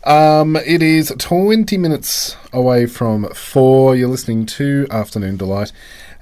Um, 0.04 0.54
it 0.54 0.82
is 0.82 1.12
20 1.18 1.76
minutes 1.78 2.36
away 2.52 2.86
from 2.86 3.28
4. 3.34 3.96
You're 3.96 4.08
listening 4.08 4.46
to 4.46 4.86
Afternoon 4.88 5.36
Delight. 5.36 5.72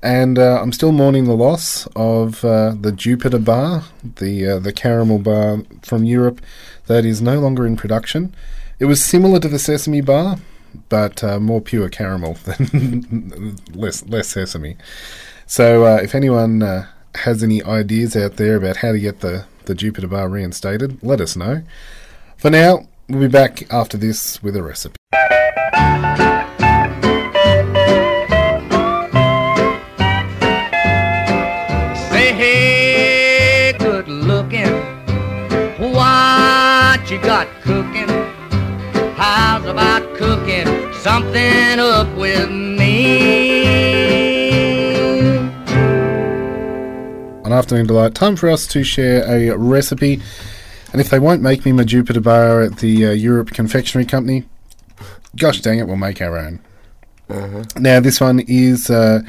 And 0.03 0.39
uh, 0.39 0.61
I'm 0.61 0.73
still 0.73 0.93
mourning 0.93 1.25
the 1.25 1.35
loss 1.35 1.87
of 1.97 2.45
uh, 2.45 2.75
the 2.79 2.93
Jupiter 2.93 3.39
bar, 3.39 3.85
the 4.03 4.47
uh, 4.47 4.59
the 4.59 4.71
caramel 4.71 5.19
bar 5.19 5.63
from 5.81 6.05
Europe 6.05 6.43
that 6.89 7.07
is 7.07 7.23
no 7.23 7.41
longer 7.41 7.67
in 7.67 7.75
production. 7.75 8.35
It 8.79 8.85
was 8.85 9.03
similar 9.03 9.41
to 9.41 9.49
the 9.49 9.59
sesame 9.59 10.03
bar, 10.03 10.37
but 10.91 11.25
uh, 11.25 11.41
more 11.41 11.63
pure 11.63 11.89
caramel 11.89 12.35
than 12.45 13.57
less 13.75 14.07
less 14.07 14.29
sesame. 14.29 14.77
So 15.47 15.85
uh, 15.85 16.01
if 16.03 16.15
anyone 16.15 16.63
uh, 16.63 16.87
has 17.17 17.43
any 17.43 17.63
ideas 17.63 18.17
out 18.17 18.37
there 18.37 18.57
about 18.57 18.79
how 18.79 18.93
to 18.93 18.99
get 18.99 19.21
the, 19.21 19.45
the 19.67 19.75
Jupiter 19.75 20.09
bar 20.09 20.29
reinstated, 20.29 21.03
let 21.03 21.21
us 21.21 21.37
know. 21.37 21.63
For 22.37 22.51
now, 22.51 22.89
we'll 23.09 23.21
be 23.21 23.29
back 23.29 23.71
after 23.73 23.97
this 23.97 24.43
with 24.43 24.57
a 24.57 24.63
recipe. 24.63 24.97
Say, 32.11 32.33
hey, 32.33 33.75
good 33.79 34.09
looking. 34.09 34.73
What 35.93 37.11
you 37.11 37.21
got 37.21 37.49
cooking? 37.61 38.09
How's 39.17 39.67
about 39.67 40.17
cooking 40.17 40.67
something 40.95 41.79
up 41.79 42.09
with 42.17 42.51
me? 42.51 42.84
Afternoon 47.55 47.87
Delight. 47.87 48.15
Time 48.15 48.35
for 48.35 48.51
us 48.51 48.67
to 48.67 48.83
share 48.83 49.25
a 49.25 49.57
recipe. 49.57 50.21
And 50.93 51.01
if 51.01 51.11
they 51.11 51.19
won't 51.19 51.41
make 51.41 51.65
me 51.65 51.73
my 51.73 51.85
Jupiter 51.85 52.21
bar 52.21 52.63
at 52.63 52.79
the 52.79 53.07
uh, 53.07 53.11
Europe 53.13 53.51
Confectionery 53.51 54.05
Company, 54.05 54.45
gosh 55.37 55.61
dang 55.61 55.79
it, 55.79 55.87
we'll 55.87 55.97
make 55.97 56.21
our 56.21 56.37
own. 56.37 56.61
Now, 57.77 58.01
this 58.01 58.21
one 58.21 58.41
is 58.41 58.91
uh, 58.91 59.23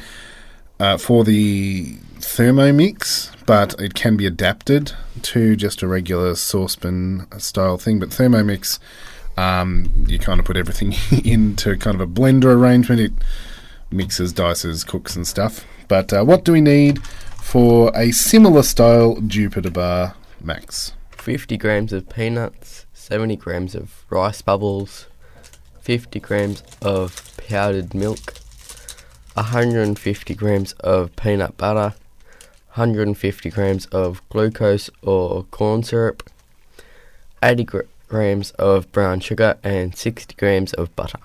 uh, 0.78 0.98
for 0.98 1.24
the 1.24 1.94
Thermomix, 2.18 3.30
but 3.46 3.80
it 3.80 3.94
can 3.94 4.16
be 4.16 4.26
adapted 4.26 4.92
to 5.22 5.56
just 5.56 5.82
a 5.82 5.86
regular 5.86 6.34
saucepan 6.34 7.26
style 7.38 7.78
thing. 7.78 7.98
But 7.98 8.10
Thermomix, 8.10 8.78
um, 9.36 9.90
you 10.06 10.18
kind 10.18 10.40
of 10.40 10.46
put 10.46 10.56
everything 10.56 10.94
into 11.24 11.76
kind 11.76 11.94
of 11.94 12.00
a 12.00 12.06
blender 12.06 12.54
arrangement. 12.54 13.00
It 13.00 13.12
mixes, 13.90 14.32
dices, 14.32 14.84
cooks, 14.86 15.14
and 15.16 15.26
stuff. 15.26 15.64
But 15.88 16.12
uh, 16.12 16.24
what 16.24 16.44
do 16.44 16.52
we 16.52 16.60
need 16.60 17.00
for 17.46 17.92
a 17.94 18.10
similar 18.10 18.62
style 18.64 19.20
Jupiter 19.20 19.70
bar, 19.70 20.16
Max? 20.42 20.94
50 21.12 21.56
grams 21.56 21.92
of 21.92 22.08
peanuts, 22.08 22.86
70 22.92 23.36
grams 23.36 23.76
of 23.76 24.04
rice 24.10 24.42
bubbles, 24.42 25.06
50 25.80 26.18
grams 26.18 26.64
of 26.82 27.36
powdered 27.48 27.94
milk, 27.94 28.34
150 29.34 30.34
grams 30.34 30.72
of 30.80 31.14
peanut 31.14 31.56
butter, 31.56 31.94
150 32.74 33.50
grams 33.50 33.86
of 33.86 34.28
glucose 34.28 34.90
or 35.02 35.44
corn 35.44 35.84
syrup, 35.84 36.28
80 37.44 37.64
gr- 37.64 37.80
grams 38.08 38.50
of 38.52 38.90
brown 38.90 39.20
sugar, 39.20 39.56
and 39.62 39.96
60 39.96 40.34
grams 40.34 40.74
of 40.74 40.94
butter. 40.96 41.20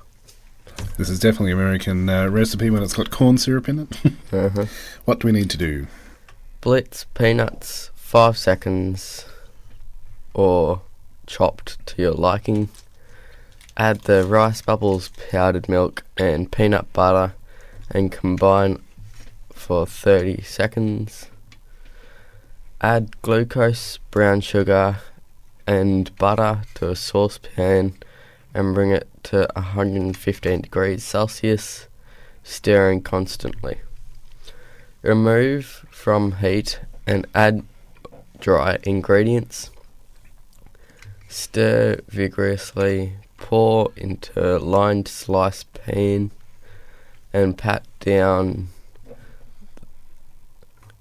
This 0.99 1.09
is 1.09 1.19
definitely 1.19 1.53
an 1.53 1.57
American 1.59 2.07
uh, 2.07 2.27
recipe 2.27 2.69
when 2.69 2.83
it's 2.83 2.93
got 2.93 3.09
corn 3.09 3.39
syrup 3.39 3.67
in 3.67 3.79
it. 3.79 3.97
Uh-huh. 4.31 4.65
what 5.03 5.19
do 5.19 5.27
we 5.27 5.33
need 5.33 5.49
to 5.49 5.57
do? 5.57 5.87
Blitz 6.61 7.05
peanuts, 7.15 7.89
5 7.95 8.37
seconds, 8.37 9.25
or 10.35 10.83
chopped 11.25 11.83
to 11.87 11.99
your 12.03 12.11
liking. 12.11 12.69
Add 13.75 14.01
the 14.01 14.25
rice 14.25 14.61
bubbles, 14.61 15.09
powdered 15.31 15.67
milk, 15.67 16.03
and 16.17 16.51
peanut 16.51 16.93
butter 16.93 17.33
and 17.89 18.11
combine 18.11 18.79
for 19.51 19.87
30 19.87 20.43
seconds. 20.43 21.31
Add 22.79 23.19
glucose, 23.23 23.97
brown 24.11 24.41
sugar, 24.41 24.97
and 25.65 26.15
butter 26.17 26.61
to 26.75 26.91
a 26.91 26.95
saucepan 26.95 27.95
and 28.53 28.75
bring 28.75 28.91
it 28.91 29.07
to 29.23 29.47
115 29.55 30.61
degrees 30.61 31.03
Celsius, 31.03 31.87
stirring 32.43 33.01
constantly. 33.01 33.81
Remove 35.01 35.87
from 36.01 36.37
heat 36.37 36.79
and 37.05 37.27
add 37.35 37.63
dry 38.39 38.79
ingredients. 38.81 39.69
Stir 41.29 41.99
vigorously, 42.09 43.13
pour 43.37 43.91
into 43.95 44.57
lined 44.57 45.07
slice 45.07 45.63
pan 45.63 46.31
and 47.31 47.55
pat 47.55 47.85
down. 47.99 48.69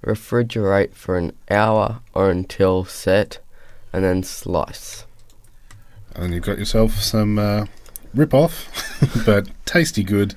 Refrigerate 0.05 0.93
for 0.93 1.17
an 1.17 1.33
hour 1.51 2.01
or 2.13 2.31
until 2.31 2.85
set 2.85 3.39
and 3.95 4.05
then 4.05 4.23
slice. 4.23 5.07
And 6.15 6.35
you've 6.35 6.45
got 6.45 6.59
yourself 6.59 7.01
some 7.01 7.39
uh, 7.39 7.65
rip 8.13 8.35
off, 8.35 8.69
but 9.25 9.49
tasty 9.65 10.03
good 10.03 10.35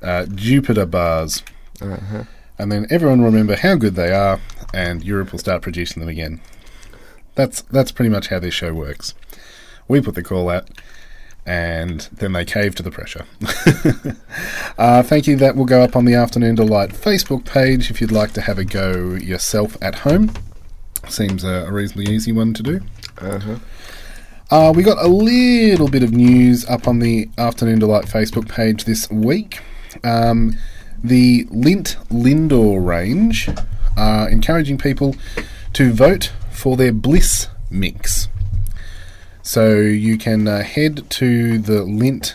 uh, 0.00 0.24
Jupiter 0.24 0.86
bars. 0.86 1.42
Uh-huh. 1.82 2.24
And 2.58 2.72
then 2.72 2.86
everyone 2.90 3.18
will 3.20 3.26
remember 3.26 3.56
how 3.56 3.74
good 3.74 3.94
they 3.94 4.12
are, 4.12 4.40
and 4.72 5.04
Europe 5.04 5.32
will 5.32 5.38
start 5.38 5.62
producing 5.62 6.00
them 6.00 6.08
again. 6.08 6.40
That's 7.34 7.62
that's 7.62 7.92
pretty 7.92 8.08
much 8.08 8.28
how 8.28 8.38
this 8.38 8.54
show 8.54 8.72
works. 8.72 9.14
We 9.88 10.00
put 10.00 10.14
the 10.14 10.22
call 10.22 10.48
out, 10.48 10.68
and 11.44 12.00
then 12.12 12.32
they 12.32 12.44
cave 12.44 12.74
to 12.76 12.82
the 12.82 12.90
pressure. 12.90 13.26
uh, 14.78 15.02
thank 15.02 15.26
you. 15.26 15.36
That 15.36 15.54
will 15.54 15.66
go 15.66 15.82
up 15.82 15.94
on 15.94 16.06
the 16.06 16.14
Afternoon 16.14 16.54
Delight 16.54 16.90
Facebook 16.90 17.44
page 17.44 17.90
if 17.90 18.00
you'd 18.00 18.10
like 18.10 18.32
to 18.32 18.40
have 18.40 18.58
a 18.58 18.64
go 18.64 19.14
yourself 19.14 19.76
at 19.82 19.96
home. 19.96 20.32
Seems 21.08 21.44
a, 21.44 21.66
a 21.66 21.72
reasonably 21.72 22.12
easy 22.12 22.32
one 22.32 22.54
to 22.54 22.62
do. 22.62 22.80
Uh-huh. 23.18 23.56
Uh, 24.50 24.72
we 24.74 24.82
got 24.82 25.04
a 25.04 25.08
little 25.08 25.88
bit 25.88 26.02
of 26.02 26.12
news 26.12 26.64
up 26.66 26.88
on 26.88 27.00
the 27.00 27.28
Afternoon 27.36 27.80
Delight 27.80 28.06
Facebook 28.06 28.48
page 28.48 28.84
this 28.84 29.10
week. 29.10 29.60
Um, 30.04 30.56
the 31.02 31.44
Lindt 31.46 31.96
Lindor 32.08 32.84
range 32.84 33.48
are 33.96 34.28
encouraging 34.28 34.78
people 34.78 35.14
to 35.72 35.92
vote 35.92 36.32
for 36.50 36.76
their 36.76 36.92
Bliss 36.92 37.48
mix. 37.70 38.28
So 39.42 39.76
you 39.76 40.18
can 40.18 40.48
uh, 40.48 40.62
head 40.62 41.08
to 41.10 41.58
the 41.58 41.82
lindt.com.au 41.84 42.34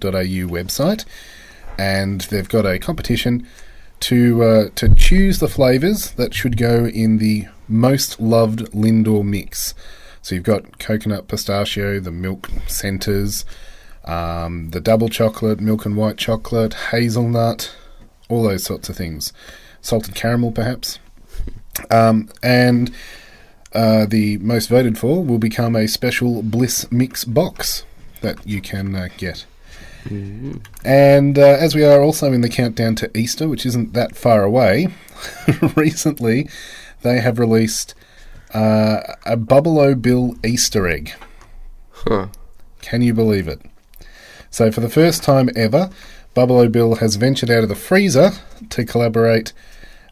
website 0.00 1.04
and 1.78 2.22
they've 2.22 2.48
got 2.48 2.66
a 2.66 2.78
competition 2.78 3.46
to 4.00 4.42
uh, 4.42 4.68
to 4.74 4.94
choose 4.94 5.38
the 5.38 5.48
flavours 5.48 6.12
that 6.12 6.34
should 6.34 6.56
go 6.56 6.86
in 6.86 7.18
the 7.18 7.46
most 7.68 8.20
loved 8.20 8.60
Lindor 8.72 9.24
mix. 9.24 9.74
So 10.22 10.34
you've 10.34 10.44
got 10.44 10.78
coconut 10.78 11.28
pistachio, 11.28 12.00
the 12.00 12.10
milk 12.10 12.48
centres, 12.66 13.44
um, 14.04 14.70
the 14.70 14.80
double 14.80 15.08
chocolate, 15.08 15.60
milk 15.60 15.84
and 15.86 15.96
white 15.96 16.16
chocolate, 16.16 16.74
hazelnut, 16.90 17.74
all 18.28 18.42
those 18.42 18.64
sorts 18.64 18.88
of 18.88 18.96
things. 18.96 19.32
Salted 19.80 20.14
caramel, 20.14 20.52
perhaps. 20.52 20.98
Um, 21.88 22.28
and 22.42 22.92
uh, 23.72 24.04
the 24.04 24.36
most 24.38 24.68
voted 24.68 24.98
for 24.98 25.24
will 25.24 25.38
become 25.38 25.74
a 25.74 25.86
special 25.88 26.42
Bliss 26.42 26.90
Mix 26.92 27.24
box 27.24 27.84
that 28.20 28.44
you 28.46 28.60
can 28.60 28.94
uh, 28.94 29.08
get. 29.16 29.46
And 30.84 31.38
uh, 31.38 31.42
as 31.42 31.74
we 31.74 31.84
are 31.84 32.02
also 32.02 32.32
in 32.32 32.40
the 32.40 32.48
countdown 32.48 32.96
to 32.96 33.16
Easter, 33.16 33.48
which 33.48 33.64
isn't 33.66 33.92
that 33.92 34.16
far 34.16 34.42
away, 34.42 34.88
recently 35.76 36.48
they 37.02 37.20
have 37.20 37.38
released 37.38 37.94
uh, 38.52 39.00
a 39.24 39.36
Bubble 39.36 39.78
O 39.78 39.94
Bill 39.94 40.34
Easter 40.44 40.88
egg. 40.88 41.12
Huh. 41.90 42.28
Can 42.80 43.02
you 43.02 43.14
believe 43.14 43.46
it? 43.46 43.60
So, 44.50 44.70
for 44.72 44.80
the 44.80 44.88
first 44.88 45.22
time 45.22 45.48
ever, 45.54 45.90
Bubble 46.34 46.58
O 46.58 46.68
Bill 46.68 46.96
has 46.96 47.16
ventured 47.16 47.50
out 47.50 47.62
of 47.62 47.68
the 47.68 47.74
freezer 47.76 48.30
to 48.70 48.84
collaborate 48.84 49.52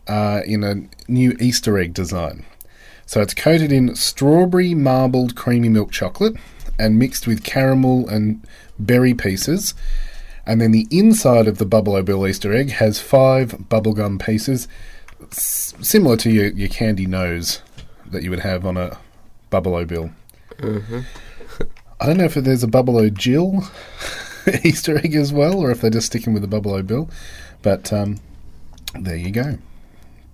uh, 0.06 0.42
in 0.46 0.64
a 0.64 0.82
new 1.10 1.36
Easter 1.40 1.78
egg 1.78 1.92
design. 1.94 2.44
So, 3.06 3.20
it's 3.20 3.34
coated 3.34 3.72
in 3.72 3.94
strawberry 3.96 4.74
marbled 4.74 5.34
creamy 5.34 5.68
milk 5.68 5.90
chocolate 5.90 6.34
and 6.78 6.98
mixed 6.98 7.26
with 7.26 7.42
caramel 7.42 8.08
and 8.08 8.44
berry 8.78 9.12
pieces. 9.14 9.74
And 10.46 10.60
then 10.60 10.70
the 10.72 10.86
inside 10.90 11.46
of 11.48 11.58
the 11.58 11.66
Bubble 11.66 11.94
O 11.94 12.02
Bill 12.02 12.26
Easter 12.26 12.52
egg 12.54 12.70
has 12.70 13.00
five 13.00 13.50
bubblegum 13.68 14.24
pieces, 14.24 14.66
s- 15.32 15.74
similar 15.82 16.16
to 16.18 16.30
your, 16.30 16.46
your 16.52 16.68
candy 16.68 17.06
nose 17.06 17.60
that 18.06 18.22
you 18.22 18.30
would 18.30 18.40
have 18.40 18.64
on 18.64 18.76
a 18.76 18.96
Bubble 19.50 19.74
O 19.74 19.84
Bill. 19.84 20.10
I 22.00 22.06
don't 22.06 22.16
know 22.16 22.24
if 22.24 22.34
there's 22.34 22.62
a 22.62 22.68
Bubble 22.68 22.96
O 22.96 23.10
Jill 23.10 23.64
Easter 24.64 24.98
egg 24.98 25.14
as 25.14 25.32
well, 25.32 25.58
or 25.58 25.70
if 25.70 25.80
they're 25.80 25.90
just 25.90 26.06
sticking 26.06 26.32
with 26.32 26.42
the 26.42 26.48
Bubble 26.48 26.74
O 26.74 26.82
Bill. 26.82 27.08
But 27.62 27.92
um, 27.92 28.18
there 28.98 29.16
you 29.16 29.30
go. 29.30 29.58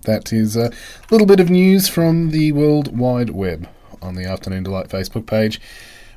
That 0.02 0.32
is 0.32 0.56
a 0.56 0.70
little 1.10 1.26
bit 1.26 1.40
of 1.40 1.48
news 1.48 1.88
from 1.88 2.30
the 2.30 2.52
World 2.52 2.96
Wide 2.96 3.30
Web 3.30 3.68
on 4.02 4.14
the 4.14 4.24
Afternoon 4.24 4.62
Delight 4.64 4.88
Facebook 4.88 5.26
page. 5.26 5.60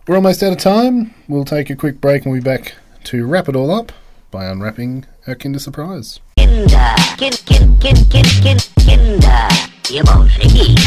We're 0.08 0.16
almost 0.16 0.44
out 0.44 0.52
of 0.52 0.58
time. 0.58 1.14
We'll 1.28 1.46
take 1.46 1.70
a 1.70 1.76
quick 1.76 2.02
break 2.02 2.24
and 2.24 2.32
we'll 2.32 2.42
be 2.42 2.46
back 2.46 2.76
to 3.06 3.26
wrap 3.26 3.48
it 3.48 3.56
all 3.56 3.72
up 3.72 3.92
by 4.30 4.46
unwrapping 4.46 5.06
our 5.26 5.36
Kinder 5.36 5.60
Surprise. 5.60 6.20
Kinder, 6.38 6.96
kin, 7.18 7.32
kin, 7.46 7.80
kin, 7.80 7.96
kin, 8.10 8.26
kin, 8.42 8.58
Kinder, 8.86 9.48
Bolschewik. 10.04 10.78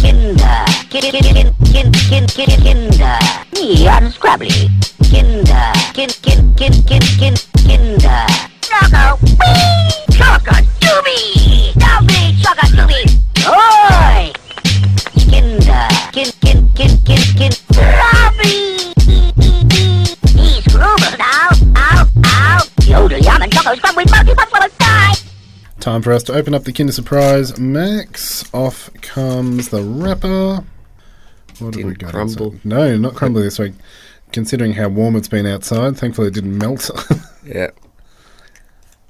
Kinder, 0.00 0.64
kin, 0.90 1.12
kin, 1.12 1.22
kin, 1.22 1.52
kin, 1.62 1.92
kin, 1.92 2.26
kin, 2.26 2.62
Kinder, 2.62 3.18
me 3.54 3.86
unscrabbly. 3.86 4.99
Kinder, 5.10 5.72
kin, 5.94 6.08
kin, 6.22 6.54
kin, 6.54 6.72
kin, 6.88 7.02
kin, 7.18 7.34
Kinder. 7.66 8.26
Choco, 8.62 9.18
wee, 9.20 9.90
choco, 10.16 10.54
doobie, 10.80 11.72
doobie, 11.74 12.38
choco, 12.42 12.66
doobie. 12.76 13.06
Oi! 13.46 14.32
Kinder, 15.30 15.88
kin, 16.12 16.30
kin, 16.40 16.68
kin, 16.74 16.96
kin, 17.04 17.22
kin, 17.36 17.52
Robbie. 17.76 18.94
He's 20.38 20.66
grooving 20.68 21.18
now. 21.18 21.48
Ow, 21.76 22.06
ow. 22.24 22.62
Yodel, 22.86 23.18
yum, 23.18 23.42
and 23.42 23.52
choco 23.52 23.74
scrub 23.74 23.96
with 23.96 24.10
monkey 24.10 24.34
punch 24.34 24.50
will 24.52 24.68
die. 24.78 25.14
Time 25.80 26.02
for 26.02 26.12
us 26.12 26.22
to 26.24 26.34
open 26.34 26.54
up 26.54 26.64
the 26.64 26.72
Kinder 26.72 26.92
Surprise. 26.92 27.58
Max, 27.58 28.44
off 28.54 28.90
comes 29.02 29.68
the 29.70 29.82
wrapper. 29.82 30.64
What 31.58 31.74
have 31.74 31.76
we 31.76 31.82
Didn't 31.82 31.98
got? 31.98 32.10
crumble. 32.12 32.54
No, 32.64 32.96
not 32.96 33.14
crumble 33.14 33.42
this 33.42 33.58
week. 33.58 33.72
Considering 34.32 34.74
how 34.74 34.88
warm 34.88 35.16
it's 35.16 35.28
been 35.28 35.46
outside, 35.46 35.96
thankfully 35.96 36.28
it 36.28 36.34
didn't 36.34 36.56
melt. 36.58 36.90
Yeah. 37.42 37.70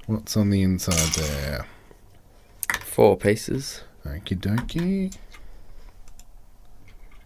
What's 0.07 0.37
on 0.37 0.51
the 0.51 0.61
inside 0.63 1.13
there? 1.21 1.67
Four 2.79 3.17
pieces. 3.17 3.83
Okie 4.05 4.39
dokie. 4.39 5.13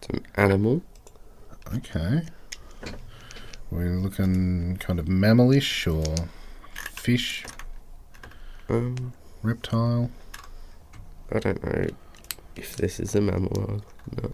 Some 0.04 0.24
animal. 0.34 0.82
Okay. 1.76 2.22
We're 3.70 3.96
looking 3.96 4.78
kind 4.78 4.98
of 4.98 5.06
mammalish 5.06 5.86
or 5.86 6.26
fish, 6.74 7.46
Um, 8.68 9.12
reptile. 9.44 10.10
I 11.32 11.38
don't 11.38 11.62
know 11.64 11.86
if 12.56 12.76
this 12.76 12.98
is 12.98 13.14
a 13.14 13.20
mammal 13.20 13.56
or 13.56 14.22
not. 14.22 14.32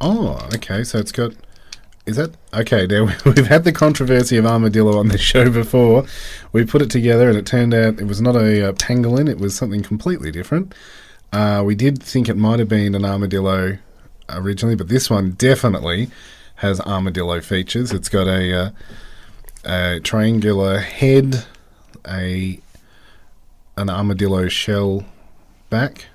Oh, 0.00 0.48
okay. 0.54 0.84
So 0.84 0.98
it's 0.98 1.12
got. 1.12 1.34
Is 2.06 2.16
that 2.16 2.34
okay? 2.54 2.86
Now 2.86 3.04
we've 3.24 3.46
had 3.46 3.64
the 3.64 3.72
controversy 3.72 4.36
of 4.36 4.46
armadillo 4.46 4.98
on 4.98 5.08
this 5.08 5.20
show 5.20 5.50
before. 5.50 6.04
We 6.52 6.64
put 6.64 6.82
it 6.82 6.90
together, 6.90 7.28
and 7.28 7.36
it 7.36 7.46
turned 7.46 7.74
out 7.74 8.00
it 8.00 8.06
was 8.06 8.20
not 8.20 8.36
a 8.36 8.68
uh, 8.68 8.72
pangolin. 8.72 9.28
It 9.28 9.38
was 9.38 9.54
something 9.54 9.82
completely 9.82 10.30
different. 10.30 10.74
Uh, 11.32 11.62
we 11.64 11.74
did 11.74 12.02
think 12.02 12.28
it 12.28 12.36
might 12.36 12.58
have 12.58 12.68
been 12.68 12.94
an 12.94 13.04
armadillo 13.04 13.78
originally, 14.28 14.74
but 14.74 14.88
this 14.88 15.08
one 15.10 15.32
definitely 15.32 16.10
has 16.56 16.80
armadillo 16.80 17.40
features. 17.40 17.92
It's 17.92 18.08
got 18.08 18.26
a, 18.26 18.52
uh, 18.52 18.70
a 19.64 20.00
triangular 20.00 20.78
head, 20.78 21.44
a 22.06 22.60
an 23.76 23.88
armadillo 23.88 24.48
shell 24.48 25.04
back, 25.70 26.06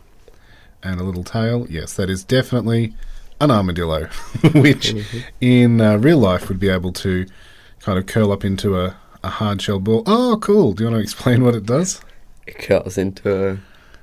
and 0.84 1.00
a 1.00 1.04
little 1.04 1.24
tail. 1.24 1.66
Yes, 1.70 1.94
that 1.94 2.10
is 2.10 2.24
definitely 2.24 2.94
an 3.42 3.52
armadillo, 3.52 4.06
which 4.56 4.96
in 5.42 5.82
uh, 5.82 5.98
real 5.98 6.20
life 6.20 6.48
would 6.50 6.60
be 6.60 6.70
able 6.70 6.94
to 6.94 7.26
kind 7.80 7.98
of 8.00 8.06
curl 8.06 8.32
up 8.32 8.44
into 8.46 8.80
a, 8.80 8.96
a 9.24 9.30
hard 9.30 9.62
shell 9.62 9.80
ball. 9.80 10.04
Oh, 10.06 10.38
cool. 10.42 10.74
Do 10.74 10.84
you 10.84 10.90
want 10.90 11.00
to 11.00 11.04
explain 11.04 11.44
what 11.44 11.56
it 11.56 11.66
does? 11.66 12.02
It 12.48 12.58
curls 12.60 12.98
into 12.98 13.52
a 13.52 13.58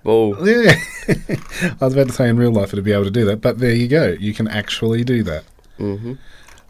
ball. 0.04 0.36
Yeah. 0.46 0.74
I 1.08 1.76
was 1.84 1.94
about 1.94 2.08
to 2.08 2.12
say 2.12 2.28
in 2.28 2.36
real 2.36 2.52
life 2.52 2.72
it'd 2.72 2.84
be 2.84 2.92
able 2.92 3.04
to 3.04 3.10
do 3.10 3.24
that, 3.26 3.40
but 3.40 3.58
there 3.58 3.74
you 3.74 3.88
go. 3.88 4.16
You 4.18 4.34
can 4.34 4.48
actually 4.48 5.04
do 5.04 5.22
that. 5.24 5.44
hmm 5.78 6.14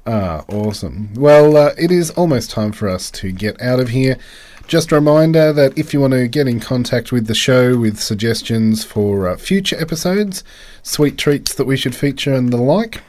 Ah, 0.05 0.45
awesome. 0.49 1.15
Well, 1.15 1.57
uh, 1.57 1.71
it 1.79 1.93
is 1.93 2.11
almost 2.11 2.51
time 2.51 2.73
for 2.73 2.89
us 2.89 3.09
to 3.13 3.31
get 3.31 3.61
out 3.63 3.79
of 3.79 3.91
here. 3.91 4.19
Just 4.67 4.93
a 4.93 4.95
reminder 4.95 5.53
that 5.53 5.77
if 5.77 5.93
you 5.93 6.01
want 6.01 6.15
to 6.15 6.29
get 6.29 6.49
in 6.49 6.61
contact 6.61 7.13
with 7.13 7.27
the 7.27 7.35
show 7.35 7.77
with 7.77 7.99
suggestions 7.99 8.85
for 8.85 9.29
uh, 9.29 9.37
future 9.37 9.79
episodes, 9.81 10.45
sweet 10.83 11.19
treats 11.19 11.55
that 11.55 11.67
we 11.67 11.77
should 11.77 11.95
feature, 11.95 12.33
and 12.33 12.51
the 12.51 12.57
like, 12.57 13.03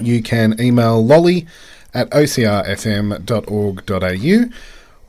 you 0.00 0.22
can 0.22 0.58
email 0.60 1.04
lolly 1.04 1.46
at 1.92 2.08
ocrfm.org.au 2.10 3.18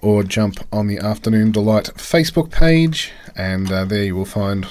or 0.02 0.24
jump 0.24 0.66
on 0.72 0.88
the 0.88 0.98
Afternoon 0.98 1.52
Delight 1.52 1.92
Facebook 1.96 2.52
page, 2.52 3.12
and 3.36 3.72
uh, 3.72 3.86
there 3.86 4.04
you 4.04 4.16
will 4.16 4.26
find 4.26 4.68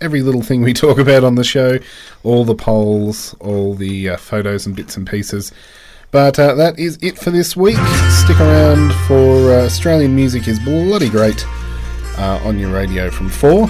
every 0.00 0.22
little 0.22 0.42
thing 0.42 0.62
we 0.62 0.72
talk 0.74 0.98
about 0.98 1.24
on 1.24 1.36
the 1.36 1.44
show, 1.44 1.78
all 2.22 2.44
the 2.44 2.54
polls, 2.54 3.34
all 3.40 3.74
the 3.74 4.10
uh, 4.10 4.16
photos 4.16 4.66
and 4.66 4.76
bits 4.76 4.96
and 4.96 5.08
pieces. 5.08 5.52
But 6.10 6.38
uh, 6.38 6.54
that 6.54 6.78
is 6.78 6.98
it 7.02 7.18
for 7.18 7.30
this 7.30 7.56
week. 7.56 7.76
Stick 8.10 8.40
around 8.40 8.94
for 9.06 9.52
uh, 9.52 9.66
Australian 9.66 10.14
music 10.14 10.48
is 10.48 10.58
bloody 10.60 11.10
great 11.10 11.44
uh, 12.16 12.40
on 12.44 12.58
your 12.58 12.72
radio 12.72 13.10
from 13.10 13.28
four. 13.28 13.68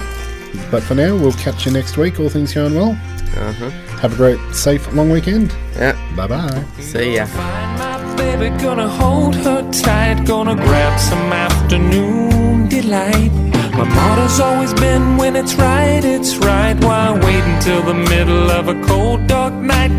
But 0.70 0.82
for 0.82 0.94
now, 0.94 1.14
we'll 1.16 1.32
catch 1.32 1.66
you 1.66 1.72
next 1.72 1.96
week. 1.96 2.20
All 2.20 2.28
things 2.28 2.54
going 2.54 2.74
well. 2.74 2.92
Uh 3.36 3.52
huh. 3.52 3.70
Have 4.00 4.14
a 4.14 4.16
great, 4.16 4.38
safe, 4.54 4.92
long 4.94 5.10
weekend. 5.10 5.54
Yeah. 5.74 5.96
Bye 6.16 6.26
bye. 6.28 6.64
See 6.78 7.16
ya. 7.16 7.26
Find 7.26 7.78
my 7.78 8.16
baby, 8.16 8.56
gonna 8.62 8.88
hold 8.88 9.34
her 9.34 9.68
tight, 9.72 10.24
gonna 10.24 10.54
grab 10.54 10.98
some 11.00 11.32
afternoon 11.32 12.68
delight. 12.68 13.47
My 13.78 13.84
motto's 13.94 14.40
always 14.40 14.74
been 14.74 15.16
when 15.16 15.36
it's 15.36 15.54
right, 15.54 16.04
it's 16.04 16.36
right. 16.38 16.74
Why 16.82 17.12
wait 17.24 17.44
until 17.54 17.80
the 17.80 17.94
middle 17.94 18.50
of 18.50 18.66
a 18.66 18.74
cold, 18.84 19.28
dark 19.28 19.54
night? 19.54 19.92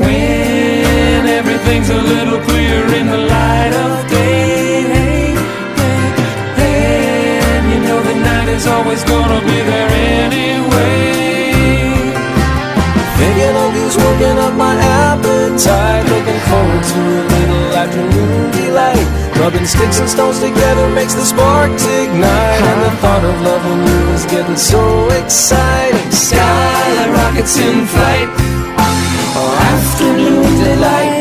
When 0.00 1.26
everything's 1.26 1.90
a 1.90 2.00
little 2.14 2.40
clearer 2.48 2.88
in 3.00 3.06
the 3.06 3.18
light 3.18 3.74
of 3.84 4.08
day. 4.08 5.34
Hey, 6.56 7.60
you 7.70 7.80
know 7.86 8.00
the 8.02 8.14
night 8.14 8.48
is 8.48 8.66
always 8.66 9.04
gonna 9.04 9.40
be 9.44 9.60
there 9.70 9.90
anyway. 10.24 10.88
Thinking 13.18 13.54
of 13.62 13.76
you's 13.76 13.96
working 14.04 14.38
up 14.38 14.54
my 14.54 14.74
appetite. 14.74 16.04
Looking 16.14 16.40
forward 16.48 16.82
to 16.92 17.00
a 17.20 17.24
little 17.34 17.67
afternoon 17.78 18.50
delight. 18.50 19.06
Rubbing 19.38 19.66
sticks 19.66 20.00
and 20.00 20.10
stones 20.10 20.40
together 20.40 20.88
makes 20.90 21.14
the 21.14 21.24
sparks 21.24 21.84
ignite. 21.86 22.62
And 22.70 22.80
the 22.86 22.92
thought 23.02 23.24
of 23.24 23.36
loving 23.50 23.80
you 23.90 24.00
is 24.16 24.24
getting 24.26 24.56
so 24.56 24.82
exciting. 25.20 26.10
Skyrockets 26.10 27.56
in 27.58 27.86
flight. 27.86 28.28
Afternoon 29.70 30.42
delight. 30.64 31.17